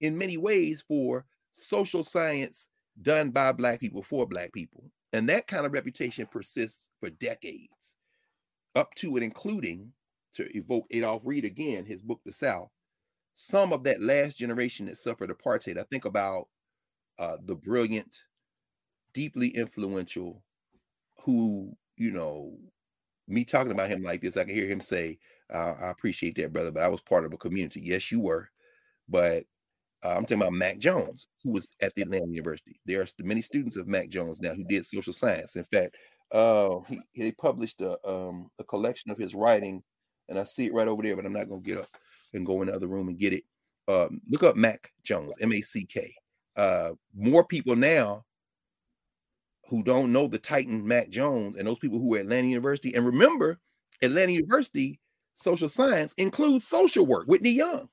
[0.00, 2.68] in many ways for social science
[3.02, 4.84] done by Black people for Black people.
[5.12, 7.96] And that kind of reputation persists for decades,
[8.76, 9.92] up to and including,
[10.34, 12.70] to evoke Adolph Reed again, his book, The South,
[13.32, 15.78] some of that last generation that suffered apartheid.
[15.78, 16.46] I think about
[17.18, 18.16] uh, the brilliant,
[19.12, 20.42] deeply influential,
[21.24, 22.56] who, you know,
[23.30, 25.18] me talking about him like this, I can hear him say,
[25.52, 27.80] uh, I appreciate that, brother, but I was part of a community.
[27.80, 28.50] Yes, you were.
[29.08, 29.44] But
[30.04, 32.80] uh, I'm talking about Mack Jones, who was at the Atlanta University.
[32.86, 35.56] There are many students of Mack Jones now who did social science.
[35.56, 35.96] In fact,
[36.32, 39.82] uh, he, he published a, um, a collection of his writing,
[40.28, 41.96] and I see it right over there, but I'm not going to get up
[42.32, 43.44] and go in the other room and get it.
[43.88, 46.14] Um, look up Mack Jones, M A C K.
[46.56, 48.24] Uh, more people now
[49.70, 52.92] who don't know the Titan Mack Jones and those people who are at Atlanta University.
[52.92, 53.60] And remember,
[54.02, 55.00] Atlanta University
[55.34, 57.26] social science includes social work.
[57.26, 57.88] Whitney Young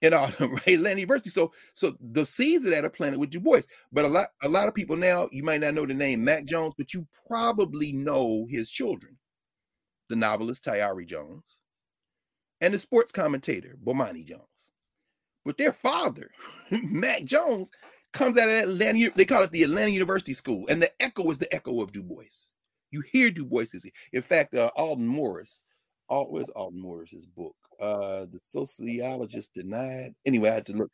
[0.00, 1.30] and all right, Atlanta University.
[1.30, 3.62] So, so the seeds of that are planted with Du Bois.
[3.92, 6.44] But a lot, a lot of people now, you might not know the name Mack
[6.44, 9.18] Jones, but you probably know his children,
[10.08, 11.58] the novelist Tayari Jones,
[12.60, 14.42] and the sports commentator Bomani Jones.
[15.44, 16.30] But their father,
[16.70, 17.70] Mack Jones,
[18.16, 19.10] comes out of Atlanta.
[19.14, 22.02] They call it the Atlanta University School, and the echo is the echo of Du
[22.02, 22.24] Bois.
[22.90, 23.66] You hear Du Bois.
[24.12, 25.64] In fact, uh, Aldon Morris,
[26.08, 27.56] where's Aldon Morris's book?
[27.80, 30.14] Uh, the sociologist denied.
[30.24, 30.90] Anyway, I had to look.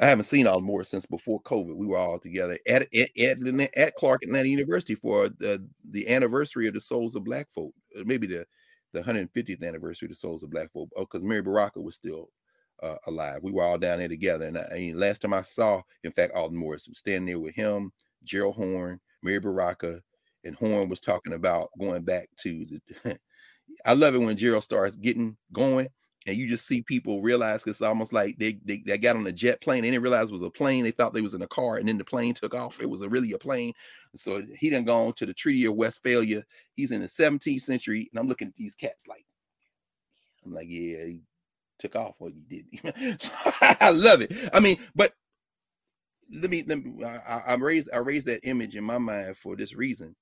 [0.00, 1.76] I haven't seen Aldon Morris since before COVID.
[1.76, 6.66] We were all together at at, at, at Clark Atlanta University for the the anniversary
[6.66, 8.46] of the Souls of Black Folk, uh, maybe the
[8.92, 10.90] the 150th anniversary of the Souls of Black Folk.
[10.98, 12.30] Because Amiri Baraka was still
[12.82, 13.40] uh, alive.
[13.42, 14.46] We were all down there together.
[14.46, 17.38] And I, I mean, last time I saw, in fact, Aldon Morris was standing there
[17.38, 17.92] with him,
[18.24, 20.00] Gerald Horne, Amiri Baraka,
[20.44, 23.18] and Horne was talking about going back to the.
[23.86, 25.88] I love it when Gerald starts getting going
[26.26, 29.32] and you just see people realize it's almost like they, they, they got on a
[29.32, 29.82] jet plane.
[29.82, 30.84] They didn't realize it was a plane.
[30.84, 32.80] They thought they was in a car, and then the plane took off.
[32.80, 33.72] It was a, really a plane.
[34.14, 36.44] So he didn't go on to the Treaty of Westphalia.
[36.74, 39.24] He's in the 17th century, and I'm looking at these cats like,
[40.44, 41.04] I'm like, yeah,
[41.82, 42.64] took off what you did.
[43.80, 44.32] I love it.
[44.54, 45.12] I mean, but
[46.32, 49.56] let me let me I, I raised I raised that image in my mind for
[49.56, 50.14] this reason.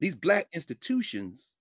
[0.00, 1.56] These black institutions,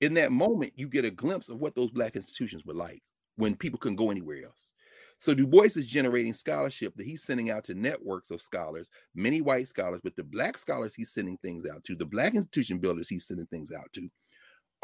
[0.00, 3.02] in that moment, you get a glimpse of what those black institutions were like
[3.36, 4.72] when people couldn't go anywhere else.
[5.18, 9.40] So Du Bois is generating scholarship that he's sending out to networks of scholars, many
[9.40, 13.08] white scholars, but the black scholars he's sending things out to, the black institution builders
[13.08, 14.08] he's sending things out to,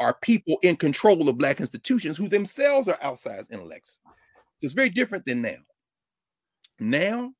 [0.01, 3.99] are people in control of black institutions who themselves are outsized intellects.
[4.61, 5.57] It's very different than now.
[6.79, 7.33] Now,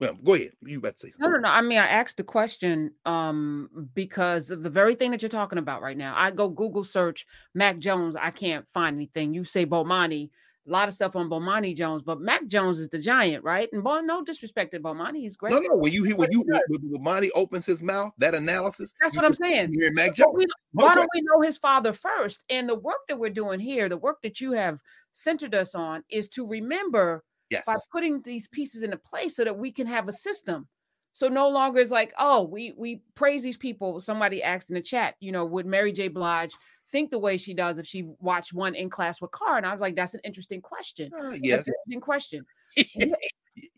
[0.00, 0.52] well, go ahead.
[0.64, 1.30] You about to say something.
[1.30, 1.48] No, no, no.
[1.48, 5.58] I mean, I asked the question um, because of the very thing that you're talking
[5.58, 6.14] about right now.
[6.16, 8.16] I go Google search Mack Jones.
[8.16, 9.34] I can't find anything.
[9.34, 10.30] You say Bomani,
[10.70, 13.68] a lot of stuff on Bomani Jones, but Mack Jones is the giant, right?
[13.72, 15.52] And boy, no disrespect to Bomani, he's great.
[15.52, 15.76] No, no.
[15.76, 16.60] When you hear when you when,
[16.92, 18.94] Bomani opens his mouth, that analysis.
[19.00, 19.74] That's what I'm saying.
[19.78, 20.30] Hear Mack Jones.
[20.34, 22.44] We, why don't we know his father first?
[22.48, 24.80] And the work that we're doing here, the work that you have
[25.12, 27.64] centered us on, is to remember yes.
[27.66, 30.68] by putting these pieces into place so that we can have a system.
[31.12, 34.00] So no longer is like, oh, we we praise these people.
[34.00, 36.08] Somebody asked in the chat, you know, would Mary J.
[36.08, 36.54] Blige
[36.92, 39.56] think the way she does if she watched one in class with Carr.
[39.56, 41.10] And I was like, that's an interesting question.
[41.18, 42.44] Uh, yes, interesting question.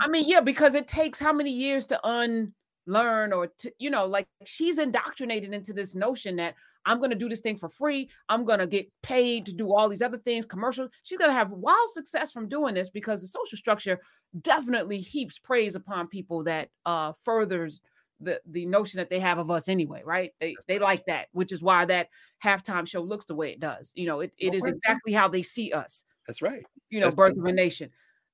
[0.01, 4.07] I mean, yeah, because it takes how many years to unlearn or to, you know,
[4.07, 6.55] like she's indoctrinated into this notion that
[6.85, 8.11] I'm going to do this thing for free.
[8.29, 10.89] I'm going to get paid to do all these other things, commercial.
[11.03, 14.01] She's going to have wild success from doing this because the social structure
[14.41, 17.83] definitely heaps praise upon people that uh furthers
[18.23, 20.33] the the notion that they have of us anyway, right?
[20.41, 22.09] They they like that, which is why that
[22.43, 23.93] halftime show looks the way it does.
[23.95, 26.05] You know, it, it is exactly how they see us.
[26.27, 26.65] That's right.
[26.91, 27.91] You know, That's birth of a nation.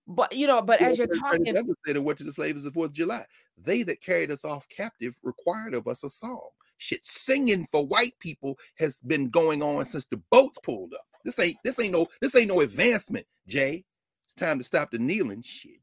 [0.07, 2.95] But you know, but as you're talking, and went to the slaves the Fourth of
[2.95, 3.25] July.
[3.57, 6.49] They that carried us off captive required of us a song.
[6.79, 11.05] Shit, singing for white people has been going on since the boats pulled up.
[11.25, 13.85] This ain't this ain't no this ain't no advancement, Jay.
[14.25, 15.81] It's time to stop the kneeling shit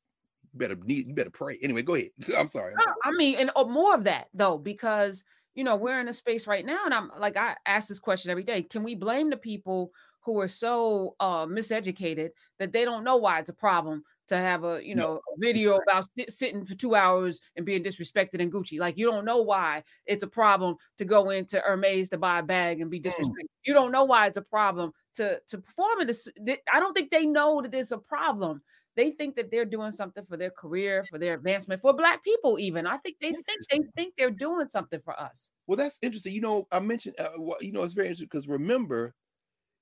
[0.55, 1.57] better need you better pray.
[1.61, 2.09] Anyway, go ahead.
[2.37, 2.73] I'm sorry.
[2.73, 2.95] I'm sorry.
[3.03, 6.47] I mean, and oh, more of that though, because you know we're in a space
[6.47, 9.37] right now, and I'm like I ask this question every day: Can we blame the
[9.37, 9.91] people
[10.25, 14.63] who are so uh, miseducated that they don't know why it's a problem to have
[14.63, 15.21] a you know no.
[15.37, 18.79] video about sit, sitting for two hours and being disrespected in Gucci?
[18.79, 22.43] Like you don't know why it's a problem to go into Hermes to buy a
[22.43, 23.05] bag and be mm.
[23.05, 23.45] disrespected.
[23.45, 23.65] Mm.
[23.65, 26.27] You don't know why it's a problem to to perform in this.
[26.71, 28.61] I don't think they know that it's a problem
[28.95, 32.57] they think that they're doing something for their career, for their advancement, for black people.
[32.59, 35.51] Even I think they think they think they're doing something for us.
[35.67, 36.33] Well, that's interesting.
[36.33, 39.13] You know, I mentioned, uh, you know, it's very interesting because remember,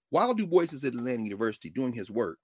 [0.09, 2.39] while Du Bois is at Atlanta University doing his work,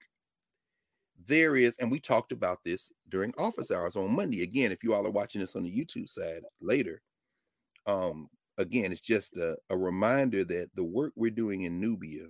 [1.26, 4.42] there is, and we talked about this during office hours on Monday.
[4.42, 7.02] Again, if you all are watching this on the YouTube side later,
[7.86, 8.28] um,
[8.58, 12.28] again, it's just a, a reminder that the work we're doing in Nubia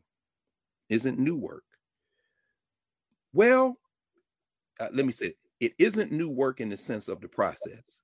[0.91, 1.65] isn't new work.
[3.33, 3.79] Well,
[4.79, 5.73] uh, let me say it.
[5.79, 8.03] Isn't new work in the sense of the process.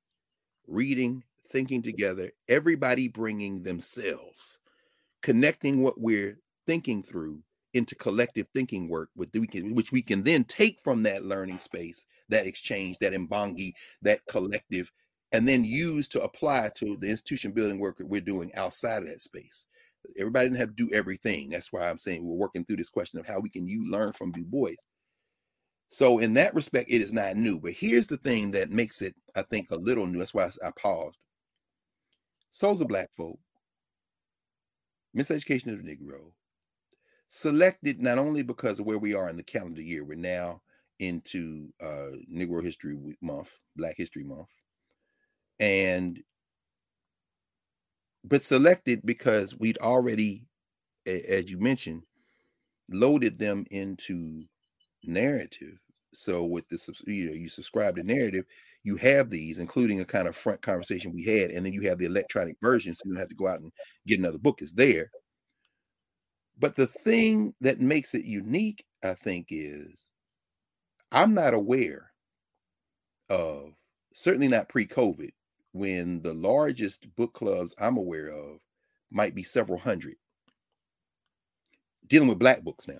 [0.67, 4.59] Reading thinking together everybody bringing themselves
[5.23, 7.41] connecting what we're thinking through
[7.75, 11.59] into collective thinking work with we can, which we can then take from that learning
[11.59, 13.73] space that exchange that imbongi
[14.03, 14.91] that collective
[15.33, 19.09] and then use to apply to the institution building work that we're doing outside of
[19.09, 19.67] that space
[20.19, 23.19] everybody didn't have to do everything that's why i'm saying we're working through this question
[23.19, 24.75] of how we can you learn from du bois
[25.89, 27.61] so in that respect, it is not new.
[27.61, 30.19] But here's the thing that makes it, I think, a little new.
[30.19, 31.25] That's why I, paused.
[32.51, 33.39] Souls of Black folk,
[35.17, 36.33] Miseducation of the Negro,
[37.29, 40.61] selected not only because of where we are in the calendar year, we're now
[40.99, 44.49] into uh, Negro History Month, Black History Month,
[45.61, 46.21] and
[48.27, 50.45] but selected because we'd already,
[51.07, 52.03] as you mentioned,
[52.91, 54.45] loaded them into
[55.05, 55.79] narrative.
[56.13, 58.45] So with this, you know, you subscribe to narrative,
[58.83, 61.99] you have these, including a kind of front conversation we had, and then you have
[61.99, 63.73] the electronic version, so you don't have to go out and
[64.07, 64.63] get another book.
[64.63, 65.11] It's there.
[66.59, 70.07] But the thing that makes it unique, I think, is
[71.13, 72.11] I'm not aware
[73.29, 73.73] of,
[74.15, 75.33] certainly not pre-COVID,
[75.77, 78.59] when the largest book clubs I'm aware of
[79.11, 80.17] might be several hundred
[82.09, 82.99] dealing with black books now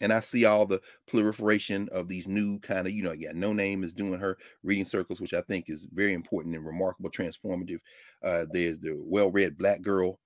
[0.00, 3.52] and I see all the proliferation of these new kind of, you know, yeah, No
[3.52, 7.78] Name is doing her reading circles, which I think is very important and remarkable, transformative.
[8.22, 10.18] Uh, there's the well-read black girl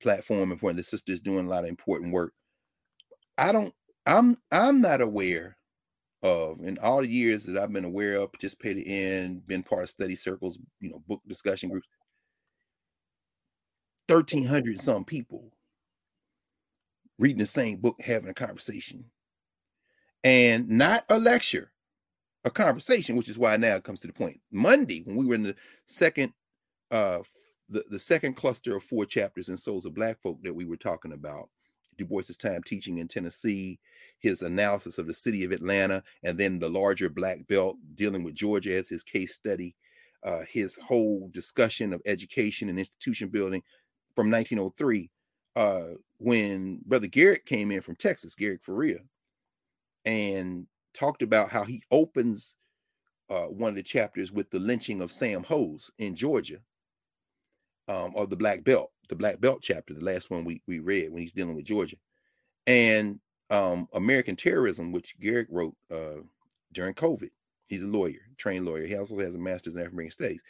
[0.00, 2.32] platform, and of the sisters doing a lot of important work.
[3.38, 3.74] I don't,
[4.06, 5.56] I'm, I'm not aware
[6.26, 9.88] of in all the years that I've been aware of, participated in, been part of
[9.88, 11.88] study circles, you know, book discussion groups.
[14.08, 15.52] 1300 some people
[17.18, 19.04] reading the same book, having a conversation
[20.22, 21.72] and not a lecture,
[22.44, 24.40] a conversation, which is why now it comes to the point.
[24.52, 25.56] Monday, when we were in the
[25.86, 26.32] second
[26.90, 27.18] uh
[27.68, 30.76] the, the second cluster of four chapters in Souls of Black Folk that we were
[30.76, 31.48] talking about,
[31.96, 33.78] Du Bois's time teaching in Tennessee,
[34.18, 38.34] his analysis of the city of Atlanta, and then the larger black belt dealing with
[38.34, 39.74] Georgia as his case study,
[40.24, 43.62] uh, his whole discussion of education and institution building
[44.14, 45.10] from 1903,
[45.56, 49.00] uh, when Brother Garrett came in from Texas, Garrett Faria,
[50.04, 52.56] and talked about how he opens
[53.28, 56.58] uh, one of the chapters with the lynching of Sam Hose in Georgia,
[57.88, 61.10] um, or the Black Belt, the Black Belt chapter, the last one we we read
[61.10, 61.96] when he's dealing with Georgia,
[62.66, 63.20] and
[63.50, 66.22] um, American Terrorism, which Garrick wrote uh,
[66.72, 67.30] during COVID.
[67.66, 68.86] He's a lawyer, trained lawyer.
[68.86, 70.42] He also has a master's in African studies.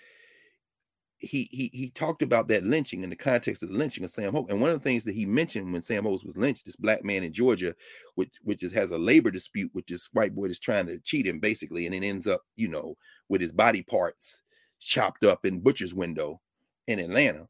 [1.19, 4.35] He he he talked about that lynching in the context of the lynching of Sam
[4.35, 4.49] Hose.
[4.51, 7.05] And one of the things that he mentioned when Sam Hose was lynched, this black
[7.05, 7.75] man in Georgia,
[8.17, 11.27] which which is, has a labor dispute with this white boy that's trying to cheat
[11.27, 12.99] him, basically, and it ends up, you know,
[13.31, 14.43] with his body parts
[14.79, 16.39] chopped up in butcher's window
[16.87, 17.49] in Atlanta.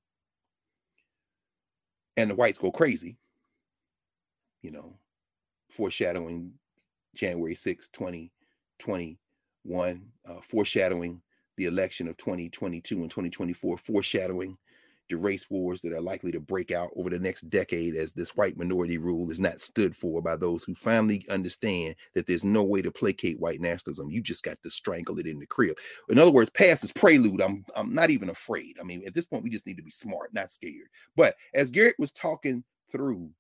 [2.16, 3.16] And the whites go crazy,
[4.62, 4.97] you know,
[5.70, 6.53] foreshadowing
[7.14, 11.20] January 6, 2021, uh, foreshadowing
[11.57, 14.57] the election of 2022 and 2024, foreshadowing
[15.09, 18.36] the race wars that are likely to break out over the next decade as this
[18.36, 22.62] white minority rule is not stood for by those who finally understand that there's no
[22.62, 24.11] way to placate white nationalism.
[24.11, 25.76] You just got to strangle it in the crib.
[26.09, 27.40] In other words, past is prelude.
[27.40, 28.76] I'm I'm not even afraid.
[28.80, 30.88] I mean, at this point, we just need to be smart, not scared.
[31.16, 33.30] But as Garrett was talking through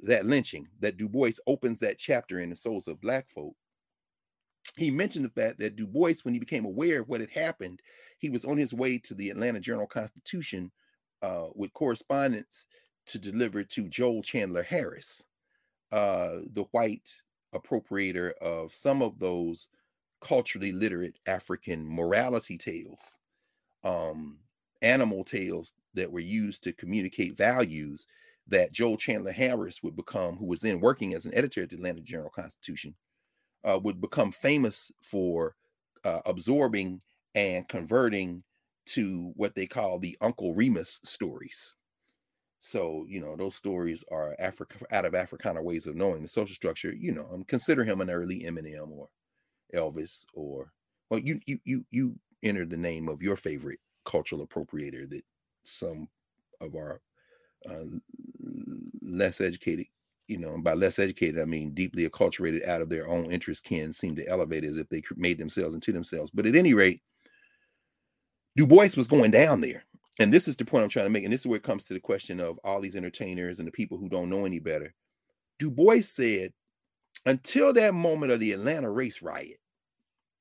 [0.00, 3.54] that lynching, that Du Bois opens that chapter in the souls of black folk,
[4.78, 7.80] he mentioned the fact that Du Bois, when he became aware of what had happened,
[8.18, 10.70] he was on his way to the Atlanta Journal Constitution
[11.22, 12.66] uh, with correspondence
[13.06, 15.24] to deliver to Joel Chandler Harris,
[15.92, 17.10] uh, the white
[17.54, 19.68] appropriator of some of those
[20.20, 23.18] culturally literate African morality tales,
[23.84, 24.38] um,
[24.82, 28.06] animal tales that were used to communicate values
[28.48, 31.76] that Joel Chandler Harris would become, who was then working as an editor at the
[31.76, 32.94] Atlanta Journal Constitution
[33.64, 35.54] uh, would become famous for
[36.04, 37.00] uh, absorbing
[37.34, 38.42] and converting
[38.86, 41.76] to what they call the Uncle Remus stories.
[42.60, 46.54] So, you know, those stories are Africa out of Africana ways of knowing the social
[46.54, 46.92] structure.
[46.92, 49.08] You know, um, consider him an early Eminem or
[49.74, 50.72] Elvis or
[51.10, 55.22] well, you you you you entered the name of your favorite cultural appropriator that
[55.64, 56.08] some
[56.60, 57.00] of our
[57.68, 57.84] uh,
[59.02, 59.86] less educated
[60.28, 63.92] you know, by less educated, I mean deeply acculturated out of their own interest can
[63.92, 66.30] seem to elevate as if they made themselves into themselves.
[66.30, 67.02] But at any rate,
[68.56, 69.84] Du Bois was going down there.
[70.20, 71.24] And this is the point I'm trying to make.
[71.24, 73.72] And this is where it comes to the question of all these entertainers and the
[73.72, 74.92] people who don't know any better.
[75.58, 76.52] Du Bois said,
[77.24, 79.60] until that moment of the Atlanta race riot,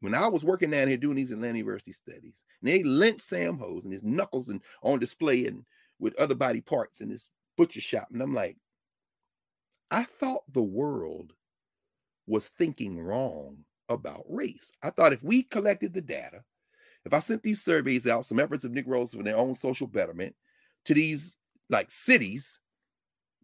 [0.01, 3.57] when I was working down here doing these Atlanta University studies, and they lynched Sam
[3.57, 5.63] Hose and his knuckles and on display and
[5.99, 8.07] with other body parts in this butcher shop.
[8.11, 8.57] And I'm like,
[9.91, 11.33] I thought the world
[12.27, 13.57] was thinking wrong
[13.89, 14.71] about race.
[14.83, 16.43] I thought if we collected the data,
[17.05, 20.35] if I sent these surveys out, some efforts of Negroes for their own social betterment
[20.85, 21.37] to these
[21.69, 22.59] like cities,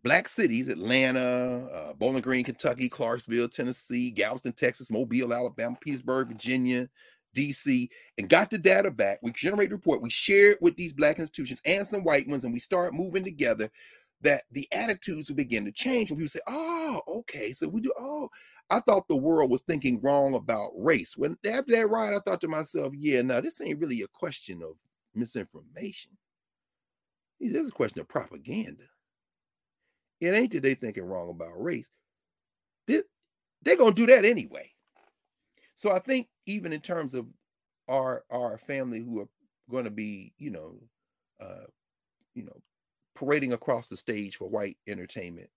[0.03, 6.89] black cities, Atlanta, uh, Bowling Green, Kentucky, Clarksville, Tennessee, Galveston, Texas, Mobile, Alabama, Petersburg, Virginia,
[7.35, 9.19] DC, and got the data back.
[9.23, 10.01] We generate a report.
[10.01, 13.23] We share it with these black institutions and some white ones, and we start moving
[13.23, 13.71] together
[14.23, 17.93] that the attitudes will begin to change when people say, oh, okay, so we do,
[17.99, 18.29] oh,
[18.69, 21.15] I thought the world was thinking wrong about race.
[21.17, 24.61] When after that ride, I thought to myself, yeah, now this ain't really a question
[24.63, 24.75] of
[25.13, 26.11] misinformation.
[27.39, 28.83] This is a question of propaganda.
[30.21, 31.89] It ain't that they thinking wrong about race.
[32.87, 33.01] They,
[33.63, 34.71] they're gonna do that anyway.
[35.75, 37.25] So I think even in terms of
[37.89, 39.27] our our family who are
[39.69, 40.79] going to be, you know,
[41.41, 41.65] uh,
[42.35, 42.61] you know,
[43.15, 45.49] parading across the stage for white entertainment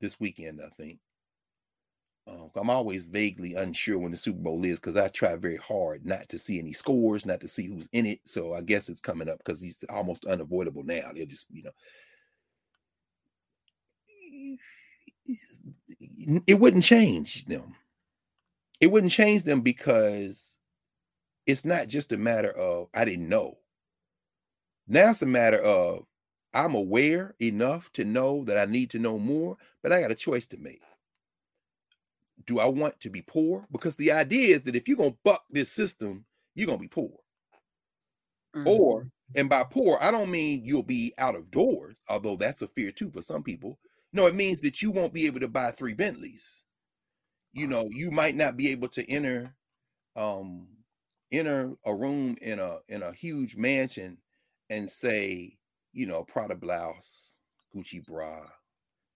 [0.00, 0.98] this weekend, I think.
[2.26, 6.06] Um, I'm always vaguely unsure when the Super Bowl is because I try very hard
[6.06, 8.20] not to see any scores, not to see who's in it.
[8.24, 11.10] So I guess it's coming up because he's almost unavoidable now.
[11.14, 11.70] They're just, you know,
[16.46, 17.74] it wouldn't change them.
[18.80, 20.56] It wouldn't change them because
[21.46, 23.58] it's not just a matter of I didn't know.
[24.86, 26.04] Now it's a matter of
[26.52, 30.16] I'm aware enough to know that I need to know more, but I got a
[30.16, 30.82] choice to make.
[32.46, 33.66] Do I want to be poor?
[33.72, 36.24] Because the idea is that if you're going to buck this system,
[36.54, 37.10] you're going to be poor.
[38.54, 38.68] Mm-hmm.
[38.68, 42.68] Or, and by poor, I don't mean you'll be out of doors, although that's a
[42.68, 43.78] fear too for some people.
[44.12, 46.64] No, it means that you won't be able to buy three Bentleys.
[47.52, 49.54] You know, you might not be able to enter
[50.16, 50.68] um
[51.32, 54.18] enter a room in a in a huge mansion
[54.74, 55.56] and say,
[55.92, 57.36] you know, Prada blouse,
[57.74, 58.42] Gucci bra,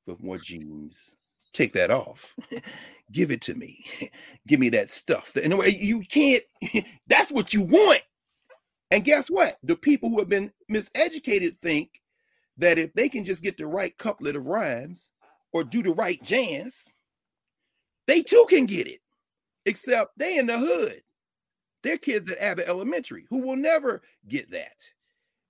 [0.06, 1.16] with more jeans.
[1.52, 2.36] Take that off.
[3.12, 3.84] Give it to me.
[4.46, 5.36] Give me that stuff.
[5.36, 6.44] In a way, you can't.
[7.08, 8.02] That's what you want.
[8.90, 9.58] And guess what?
[9.64, 12.00] The people who have been miseducated think
[12.58, 15.12] that if they can just get the right couplet of rhymes
[15.52, 16.92] or do the right jazz,
[18.06, 19.00] they too can get it.
[19.66, 21.02] Except they in the hood.
[21.82, 24.90] They're kids at Abbott Elementary who will never get that.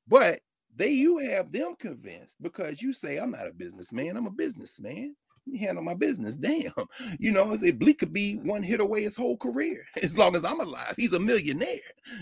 [0.09, 0.41] But
[0.77, 5.15] they you have them convinced because you say, I'm not a businessman, I'm a businessman.
[5.59, 6.37] handle my business.
[6.49, 6.73] Damn.
[7.19, 9.85] You know, I say Bleek could be one hit away his whole career.
[10.03, 11.79] As long as I'm alive, he's a millionaire.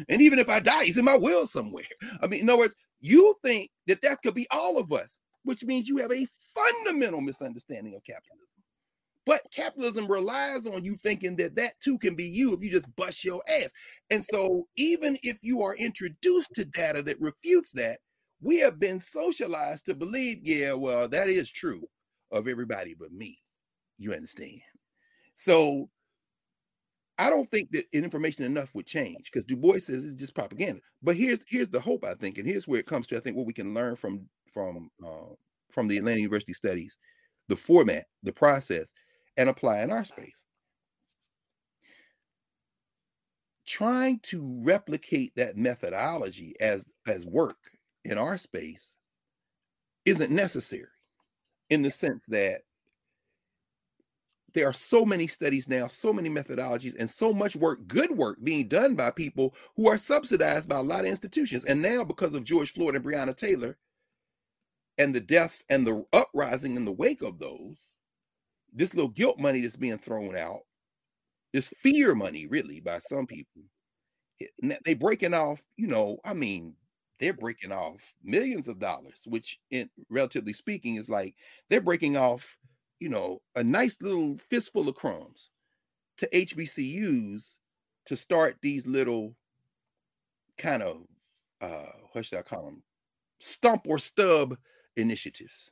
[0.09, 1.84] And even if I die, he's in my will somewhere.
[2.22, 5.64] I mean, in other words, you think that that could be all of us, which
[5.64, 8.56] means you have a fundamental misunderstanding of capitalism.
[9.27, 12.95] But capitalism relies on you thinking that that too can be you if you just
[12.95, 13.72] bust your ass.
[14.11, 17.99] And so, even if you are introduced to data that refutes that,
[18.41, 21.83] we have been socialized to believe, yeah, well, that is true
[22.31, 23.39] of everybody but me.
[23.99, 24.61] You understand?
[25.35, 25.91] So,
[27.18, 30.81] I don't think that information enough would change because Du Bois says it's just propaganda.
[31.03, 33.16] But here's here's the hope I think, and here's where it comes to.
[33.16, 35.35] I think what we can learn from from uh,
[35.70, 36.99] from the Atlanta University studies,
[37.49, 38.93] the format, the process
[39.37, 40.45] and apply in our space.
[43.66, 47.59] Trying to replicate that methodology as, as work
[48.05, 48.97] in our space
[50.05, 50.87] isn't necessary
[51.70, 52.61] in the sense that
[54.57, 58.39] there are so many studies now, so many methodologies, and so much work, good work
[58.43, 61.66] being done by people who are subsidized by a lot of institutions.
[61.66, 63.76] And now, because of George Floyd and Breonna Taylor
[64.97, 67.95] and the deaths and the uprising in the wake of those,
[68.77, 70.61] this little guilt money that's being thrown out,
[71.53, 73.62] this fear money, really, by some people,
[74.85, 76.74] they breaking off, you know, I mean,
[77.18, 81.35] they're breaking off millions of dollars, which in relatively speaking is like
[81.70, 82.59] they're breaking off,
[83.01, 85.51] you know, a nice little fistful of crumbs
[86.18, 87.57] to HBCUs
[88.07, 89.35] to start these little
[90.59, 91.03] kind of
[91.61, 92.83] uh what should I call them?
[93.41, 94.57] Stump or stub
[94.97, 95.70] initiatives.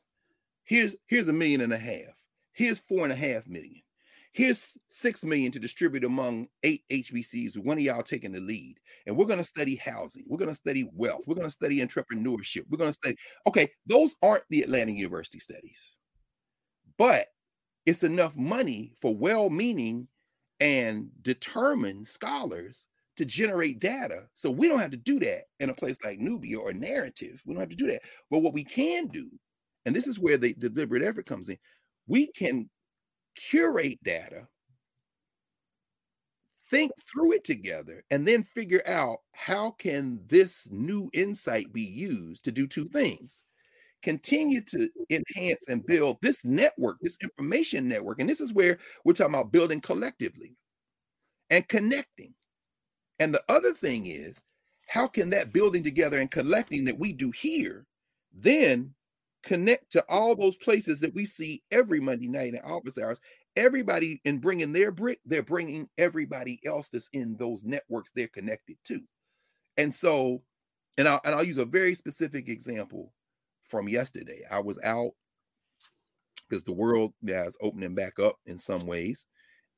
[0.64, 2.23] Here's here's a million and a half.
[2.54, 3.82] Here's four and a half million.
[4.32, 8.78] Here's six million to distribute among eight HBCs one of y'all taking the lead.
[9.06, 10.24] And we're going to study housing.
[10.26, 11.22] We're going to study wealth.
[11.26, 12.64] We're going to study entrepreneurship.
[12.68, 13.16] We're going to study.
[13.46, 15.98] Okay, those aren't the Atlanta University studies,
[16.98, 17.28] but
[17.86, 20.08] it's enough money for well meaning
[20.60, 22.86] and determined scholars
[23.16, 24.22] to generate data.
[24.32, 27.42] So we don't have to do that in a place like Nubia or narrative.
[27.46, 28.02] We don't have to do that.
[28.30, 29.30] But what we can do,
[29.86, 31.58] and this is where the deliberate effort comes in,
[32.06, 32.68] we can
[33.34, 34.46] curate data,
[36.70, 42.44] think through it together, and then figure out how can this new insight be used
[42.44, 43.42] to do two things.
[44.02, 48.20] Continue to enhance and build this network, this information network.
[48.20, 50.56] And this is where we're talking about building collectively
[51.50, 52.34] and connecting.
[53.18, 54.42] And the other thing is,
[54.86, 57.86] how can that building together and collecting that we do here
[58.34, 58.92] then
[59.44, 63.20] connect to all those places that we see every Monday night in office hours.
[63.56, 68.76] Everybody in bringing their brick, they're bringing everybody else that's in those networks they're connected
[68.84, 69.00] to.
[69.76, 70.42] And so,
[70.98, 73.12] and I'll, and I'll use a very specific example
[73.64, 74.40] from yesterday.
[74.50, 75.12] I was out
[76.48, 79.26] because the world yeah, is opening back up in some ways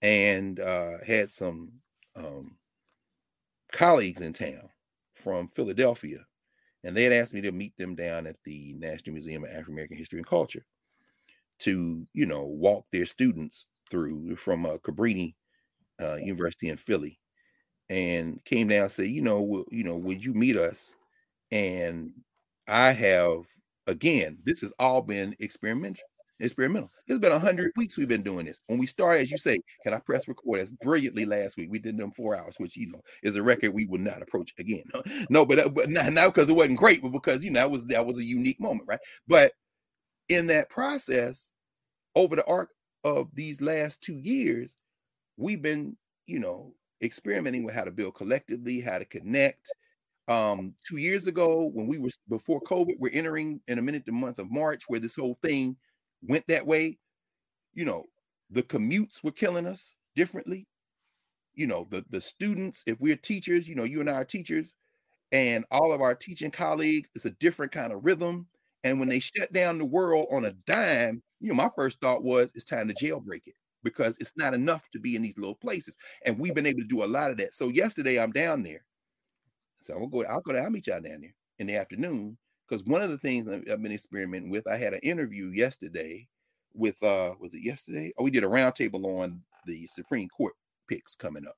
[0.02, 1.72] and uh, had some
[2.16, 2.56] um,
[3.72, 4.68] colleagues in town
[5.14, 6.18] from Philadelphia
[6.86, 9.74] and they had asked me to meet them down at the National Museum of African
[9.74, 10.64] American History and Culture
[11.58, 15.34] to, you know, walk their students through from uh, Cabrini
[16.00, 17.18] uh, University in Philly,
[17.88, 20.94] and came down and said, you know, you know, would you meet us?
[21.52, 22.12] And
[22.68, 23.44] I have
[23.86, 26.06] again, this has all been experimental
[26.40, 26.90] experimental.
[27.06, 28.60] It's been a hundred weeks we've been doing this.
[28.66, 31.68] When we started, as you say, can I press record as brilliantly last week?
[31.70, 34.52] We did them four hours, which you know is a record we will not approach
[34.58, 34.84] again.
[35.30, 37.84] No, but but not, not because it wasn't great, but because you know that was
[37.86, 39.00] that was a unique moment, right?
[39.26, 39.52] But
[40.28, 41.52] in that process,
[42.14, 42.70] over the arc
[43.04, 44.74] of these last two years,
[45.36, 49.72] we've been, you know, experimenting with how to build collectively, how to connect.
[50.28, 54.12] Um, two years ago, when we were before COVID, we're entering in a minute the
[54.12, 55.76] month of March, where this whole thing
[56.22, 56.98] went that way,
[57.74, 58.04] you know,
[58.50, 60.66] the commutes were killing us differently.
[61.54, 64.76] You know, the the students, if we're teachers, you know, you and I are teachers,
[65.32, 68.48] and all of our teaching colleagues, it's a different kind of rhythm.
[68.84, 72.24] And when they shut down the world on a dime, you know, my first thought
[72.24, 73.54] was it's time to jailbreak it
[73.84, 75.98] because it's not enough to be in these little places.
[76.26, 77.54] And we've been able to do a lot of that.
[77.54, 78.84] So yesterday I'm down there.
[79.80, 82.36] So I'm gonna go, I'll go down, I'll meet y'all down there in the afternoon
[82.68, 86.28] because one of the things I've been experimenting with, I had an interview yesterday
[86.74, 88.12] with uh was it yesterday?
[88.18, 90.54] Oh, we did a roundtable on the Supreme Court
[90.88, 91.56] picks coming up.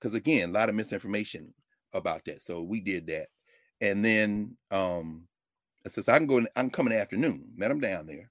[0.00, 1.52] Because again, a lot of misinformation
[1.94, 2.40] about that.
[2.40, 3.28] So we did that.
[3.80, 5.26] And then um
[5.84, 8.06] I says I can go in, I can come in the afternoon, met them down
[8.06, 8.30] there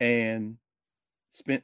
[0.00, 0.56] and
[1.30, 1.62] spent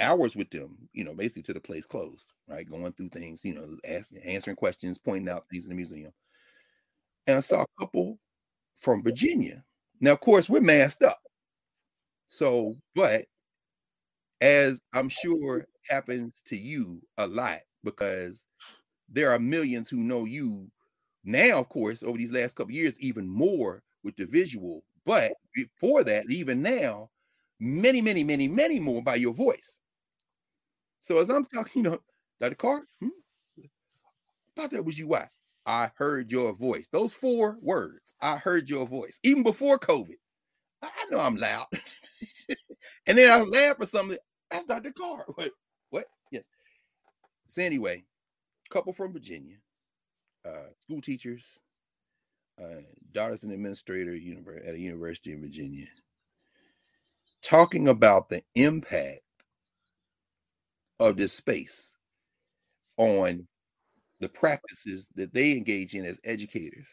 [0.00, 2.68] hours with them, you know, basically to the place closed, right?
[2.68, 6.12] Going through things, you know, asking, answering questions, pointing out things in the museum.
[7.26, 8.18] And I saw a couple
[8.80, 9.62] from Virginia.
[10.00, 11.20] Now, of course, we're masked up.
[12.26, 13.26] So, but
[14.40, 18.44] as I'm sure happens to you a lot because
[19.08, 20.70] there are millions who know you
[21.24, 24.82] now, of course, over these last couple years, even more with the visual.
[25.04, 27.10] But before that, even now,
[27.58, 29.78] many, many, many, many more by your voice.
[31.00, 31.98] So as I'm talking, you know,
[32.40, 32.54] Dr.
[32.54, 33.08] Carr, hmm?
[34.56, 35.08] thought that was you.
[35.08, 35.26] Why?
[35.70, 36.88] I heard your voice.
[36.90, 40.16] Those four words, I heard your voice, even before COVID.
[40.82, 41.66] I know I'm loud.
[43.06, 44.18] and then I laugh for something.
[44.50, 44.90] That's Dr.
[44.90, 45.26] Carr.
[45.36, 45.52] What?
[45.90, 46.06] What?
[46.32, 46.48] Yes.
[47.46, 48.02] So anyway,
[48.68, 49.58] couple from Virginia,
[50.44, 51.60] uh, school teachers,
[52.60, 54.12] uh, daughter's an administrator
[54.66, 55.86] at a university in Virginia,
[57.42, 59.20] talking about the impact
[60.98, 61.96] of this space
[62.96, 63.46] on
[64.20, 66.86] the practices that they engage in as educators.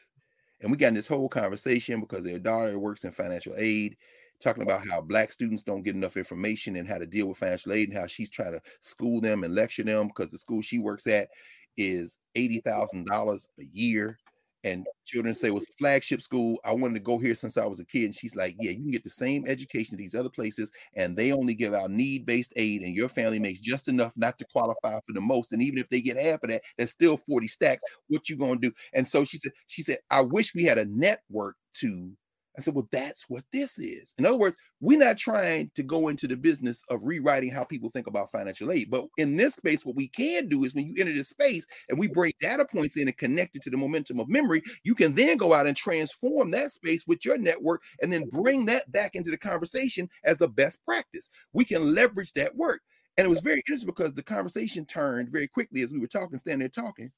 [0.62, 3.96] And we got in this whole conversation because their daughter works in financial aid,
[4.42, 7.74] talking about how black students don't get enough information and how to deal with financial
[7.74, 10.80] aid and how she's trying to school them and lecture them because the school she
[10.80, 11.30] works at
[11.78, 14.18] is $80,000 a year
[14.64, 16.60] and children say, "Was well, a flagship school.
[16.64, 18.78] I wanted to go here since I was a kid." And she's like, "Yeah, you
[18.78, 22.54] can get the same education at these other places, and they only give out need-based
[22.56, 25.54] aid, and your family makes just enough not to qualify for the most.
[25.54, 27.84] And even if they get half of that, that's still 40 stacks.
[28.08, 30.86] What you gonna do?" And so she said, "She said, I wish we had a
[30.86, 32.12] network to
[32.58, 34.16] I said, well, that's what this is.
[34.18, 37.92] In other words, we're not trying to go into the business of rewriting how people
[37.92, 38.90] think about financial aid.
[38.90, 42.00] But in this space, what we can do is when you enter this space and
[42.00, 45.14] we bring data points in and connect it to the momentum of memory, you can
[45.14, 49.14] then go out and transform that space with your network and then bring that back
[49.14, 51.30] into the conversation as a best practice.
[51.54, 52.82] We can leverage that work.
[53.18, 56.38] And it was very interesting because the conversation turned very quickly as we were talking,
[56.40, 57.12] standing there talking,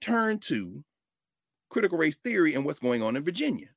[0.00, 0.84] turned to
[1.68, 3.68] critical race theory and what's going on in Virginia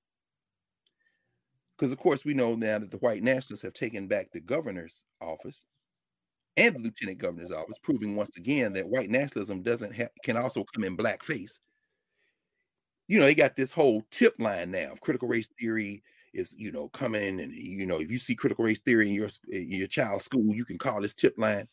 [1.77, 5.05] because of course we know now that the white nationalists have taken back the governor's
[5.21, 5.65] office
[6.57, 10.63] and the lieutenant governor's office, proving once again that white nationalism doesn't have can also
[10.63, 11.59] come in blackface.
[13.07, 14.91] You know, they got this whole tip line now.
[14.91, 16.03] Of critical race theory
[16.33, 19.29] is, you know, coming and you know, if you see critical race theory in your
[19.51, 21.67] in your child's school, you can call this tip line.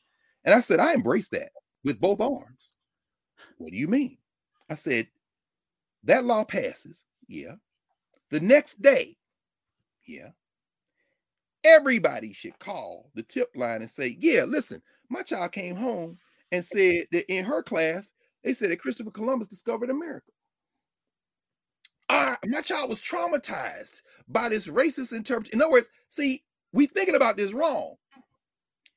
[0.44, 1.50] And I said, I embrace that
[1.84, 2.74] with both arms.
[3.58, 4.18] What do you mean?
[4.70, 5.08] I said,
[6.04, 7.04] that law passes.
[7.28, 7.54] Yeah.
[8.30, 9.16] The next day,
[10.10, 10.30] yeah.
[11.64, 16.18] Everybody should call the tip line and say, Yeah, listen, my child came home
[16.52, 20.32] and said that in her class, they said that Christopher Columbus discovered America.
[22.08, 25.58] I, my child was traumatized by this racist interpretation.
[25.58, 26.42] In other words, see,
[26.72, 27.94] we thinking about this wrong.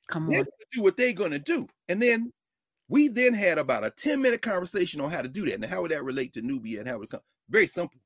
[0.07, 0.45] Come on.
[0.71, 1.67] do what they're gonna do.
[1.89, 2.31] And then
[2.87, 5.55] we then had about a 10 minute conversation on how to do that.
[5.55, 7.21] And how would that relate to Nubia and how would it come?
[7.49, 7.99] Very simple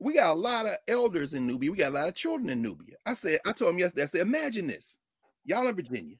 [0.00, 1.70] we got a lot of elders in Nubia.
[1.70, 2.96] We got a lot of children in Nubia.
[3.04, 4.98] I said, I told him yesterday, I said, imagine this.
[5.44, 6.16] Y'all in Virginia.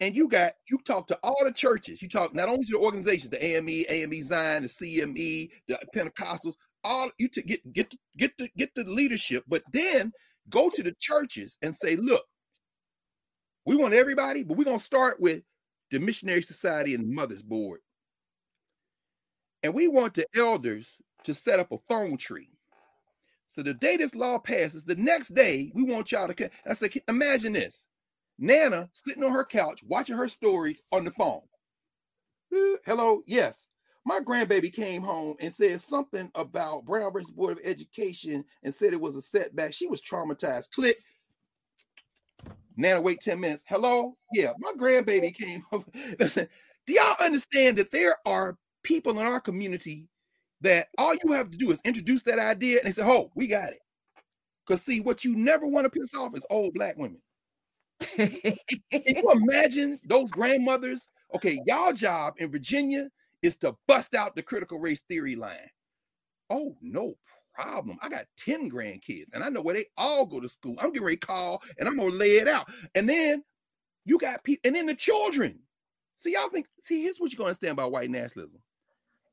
[0.00, 2.00] And you got, you talk to all the churches.
[2.00, 6.54] You talk not only to the organizations, the AME, AME Zion, the CME, the Pentecostals,
[6.82, 10.10] all you to get get get the get the leadership, but then
[10.48, 12.24] go to the churches and say, look,
[13.66, 15.42] we want everybody, but we're gonna start with
[15.90, 17.80] the Missionary Society and Mothers Board.
[19.62, 22.50] And we want the elders to set up a phone tree.
[23.46, 26.50] So the day this law passes, the next day we want y'all to.
[26.66, 27.88] I said, imagine this:
[28.38, 31.42] Nana sitting on her couch watching her stories on the phone.
[32.84, 33.68] Hello, yes.
[34.06, 38.92] My grandbaby came home and said something about Brown versus Board of Education and said
[38.92, 39.74] it was a setback.
[39.74, 40.70] She was traumatized.
[40.70, 40.96] Click.
[42.76, 43.64] Nana, wait 10 minutes.
[43.68, 44.16] Hello?
[44.32, 45.62] Yeah, my grandbaby came.
[46.18, 46.48] Listen,
[46.86, 50.08] do y'all understand that there are people in our community
[50.62, 53.46] that all you have to do is introduce that idea and they say, oh, we
[53.46, 53.80] got it.
[54.66, 57.20] Because see, what you never want to piss off is old black women.
[58.16, 58.28] Can
[58.90, 61.10] you imagine those grandmothers?
[61.34, 63.08] Okay, y'all job in Virginia
[63.42, 65.56] is to bust out the critical race theory line.
[66.50, 67.14] Oh, no
[67.54, 67.98] problem.
[68.02, 70.76] I got 10 grandkids and I know where they all go to school.
[70.78, 72.68] I'm getting ready to call and I'm gonna lay it out.
[72.94, 73.42] And then
[74.04, 75.58] you got people, and then the children.
[76.16, 78.60] See, y'all think, see, here's what you're gonna understand about white nationalism.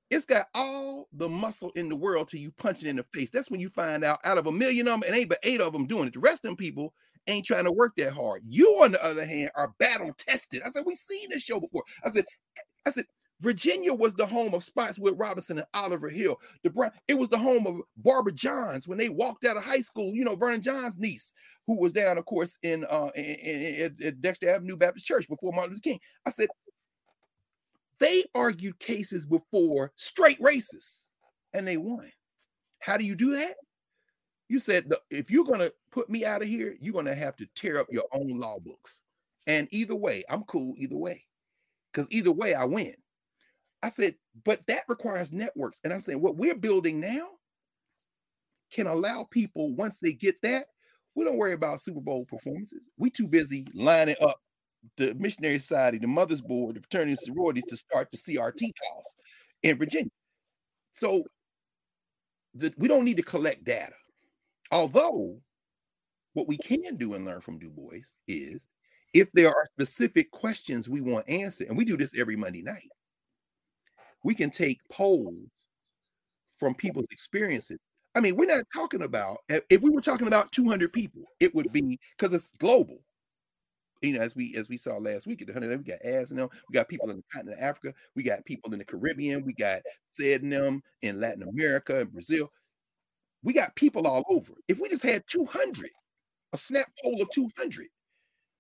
[0.09, 3.29] It's got all the muscle in the world till you punch it in the face.
[3.29, 5.61] That's when you find out out of a million of them, it ain't but eight
[5.61, 6.13] of them doing it.
[6.13, 6.93] The rest of them people
[7.27, 8.41] ain't trying to work that hard.
[8.47, 10.61] You, on the other hand, are battle tested.
[10.65, 11.83] I said, we've seen this show before.
[12.05, 12.25] I said,
[12.85, 13.05] I said,
[13.41, 16.39] Virginia was the home of Spotswood Robinson and Oliver Hill.
[16.63, 19.81] The Brown, it was the home of Barbara Johns when they walked out of high
[19.81, 20.15] school.
[20.15, 21.33] You know, Vernon Johns' niece,
[21.67, 25.53] who was down, of course, in uh in, in, in Dexter Avenue Baptist Church before
[25.53, 25.99] Martin Luther King.
[26.25, 26.47] I said,
[27.99, 31.09] they argued cases before straight racists
[31.53, 32.11] and they won.
[32.79, 33.55] How do you do that?
[34.49, 37.79] You said if you're gonna put me out of here, you're gonna have to tear
[37.79, 39.01] up your own law books.
[39.45, 41.25] And either way, I'm cool either way.
[41.91, 42.95] Because either way, I win.
[43.81, 45.79] I said, but that requires networks.
[45.83, 47.29] And I'm saying what we're building now
[48.71, 50.67] can allow people, once they get that,
[51.15, 52.89] we don't worry about Super Bowl performances.
[52.97, 54.39] We too busy lining up
[54.97, 59.15] the Missionary Society, the Mothers Board, the fraternities and sororities to start the CRT calls
[59.63, 60.11] in Virginia.
[60.93, 61.23] So
[62.53, 63.93] the, we don't need to collect data.
[64.71, 65.37] Although
[66.33, 68.65] what we can do and learn from Du Bois is
[69.13, 72.89] if there are specific questions we want answered, and we do this every Monday night,
[74.23, 75.67] we can take polls
[76.57, 77.79] from people's experiences.
[78.15, 81.71] I mean, we're not talking about if we were talking about 200 people, it would
[81.71, 82.99] be because it's global.
[84.01, 86.31] You know, as we as we saw last week at the hundred, we got ads
[86.31, 86.49] in them.
[86.69, 87.93] We got people in the continent of Africa.
[88.15, 89.45] We got people in the Caribbean.
[89.45, 92.51] We got said in them in Latin America and Brazil.
[93.43, 94.53] We got people all over.
[94.67, 95.89] If we just had 200,
[96.53, 97.87] a snap poll of 200,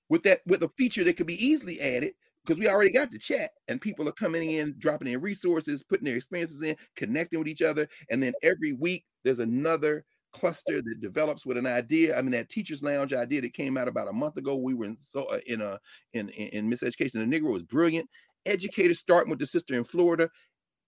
[0.09, 2.13] with that with a feature that could be easily added
[2.45, 6.05] because we already got the chat and people are coming in dropping in resources putting
[6.05, 10.05] their experiences in connecting with each other and then every week there's another
[10.39, 12.17] cluster that develops with an idea.
[12.17, 14.55] I mean that teachers lounge idea that came out about a month ago.
[14.55, 15.79] We were in so uh, in a
[16.13, 17.13] in in, in miseducation.
[17.13, 18.09] The negro was brilliant.
[18.45, 20.29] Educators starting with the sister in florida.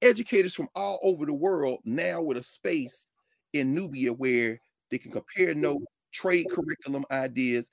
[0.02, 3.08] Educators from all over the world now with a space
[3.54, 4.58] in nubia where
[4.92, 7.70] they can compare notes trade curriculum ideas.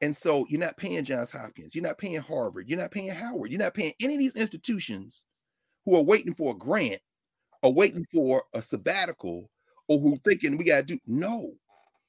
[0.00, 3.52] And so you're not paying Johns Hopkins, you're not paying Harvard, you're not paying Howard,
[3.52, 5.26] you're not paying any of these institutions
[5.84, 7.00] who are waiting for a grant
[7.62, 9.48] or waiting for a sabbatical
[9.92, 10.98] or who thinking we got to do.
[11.06, 11.52] No,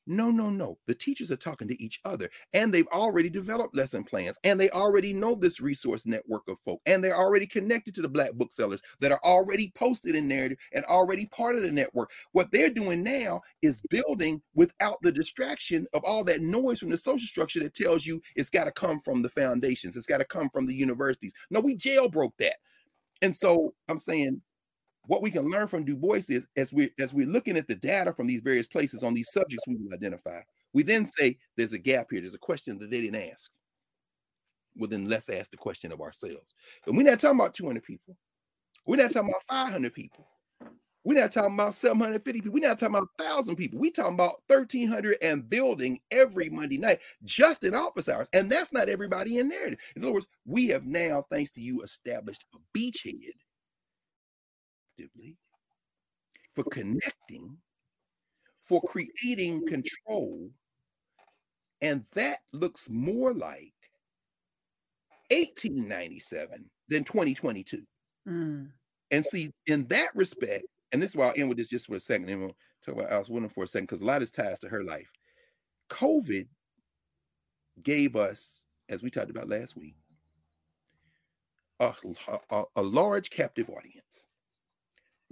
[0.05, 0.77] no, no, no.
[0.86, 4.69] The teachers are talking to each other and they've already developed lesson plans and they
[4.71, 8.81] already know this resource network of folk and they're already connected to the black booksellers
[8.99, 12.11] that are already posted in narrative and already part of the network.
[12.34, 16.97] What they're doing now is building without the distraction of all that noise from the
[16.97, 20.25] social structure that tells you it's got to come from the foundations, it's got to
[20.25, 21.34] come from the universities.
[21.49, 22.55] No, we jailbroke that.
[23.21, 24.41] And so I'm saying
[25.08, 27.76] what we can learn from Du Bois is as we as we're looking at the
[27.76, 30.39] data from these various places on these subjects we will identify,
[30.74, 32.22] we then say there's a gap here.
[32.22, 33.51] There's a question that they didn't ask.
[34.76, 36.56] Well, then let's ask the question of ourselves.
[36.88, 38.18] And we're not talking about 200 people.
[38.86, 40.28] We're not talking about 500 people.
[41.06, 42.54] We're not talking about 750 people.
[42.54, 43.80] We're not talking about 1,000 people.
[43.80, 48.30] We're talking about 1,300 and building every Monday night just in office hours.
[48.34, 49.68] And that's not everybody in there.
[49.68, 53.34] In other words, we have now, thanks to you, established a beachhead
[54.98, 55.38] effectively,
[56.54, 57.58] for connecting,
[58.62, 60.50] for creating control.
[61.82, 63.74] And that looks more like
[65.32, 67.84] 1897 than 2022.
[68.28, 68.70] Mm.
[69.12, 71.96] And see, in that respect, and this is why I'll end with this just for
[71.96, 74.32] a second, and we'll talk about Alice Windom for a second, because a lot is
[74.32, 75.10] ties to her life.
[75.89, 76.48] COVID
[77.82, 79.96] gave us, as we talked about last week,
[81.80, 81.94] a,
[82.50, 84.28] a, a large captive audience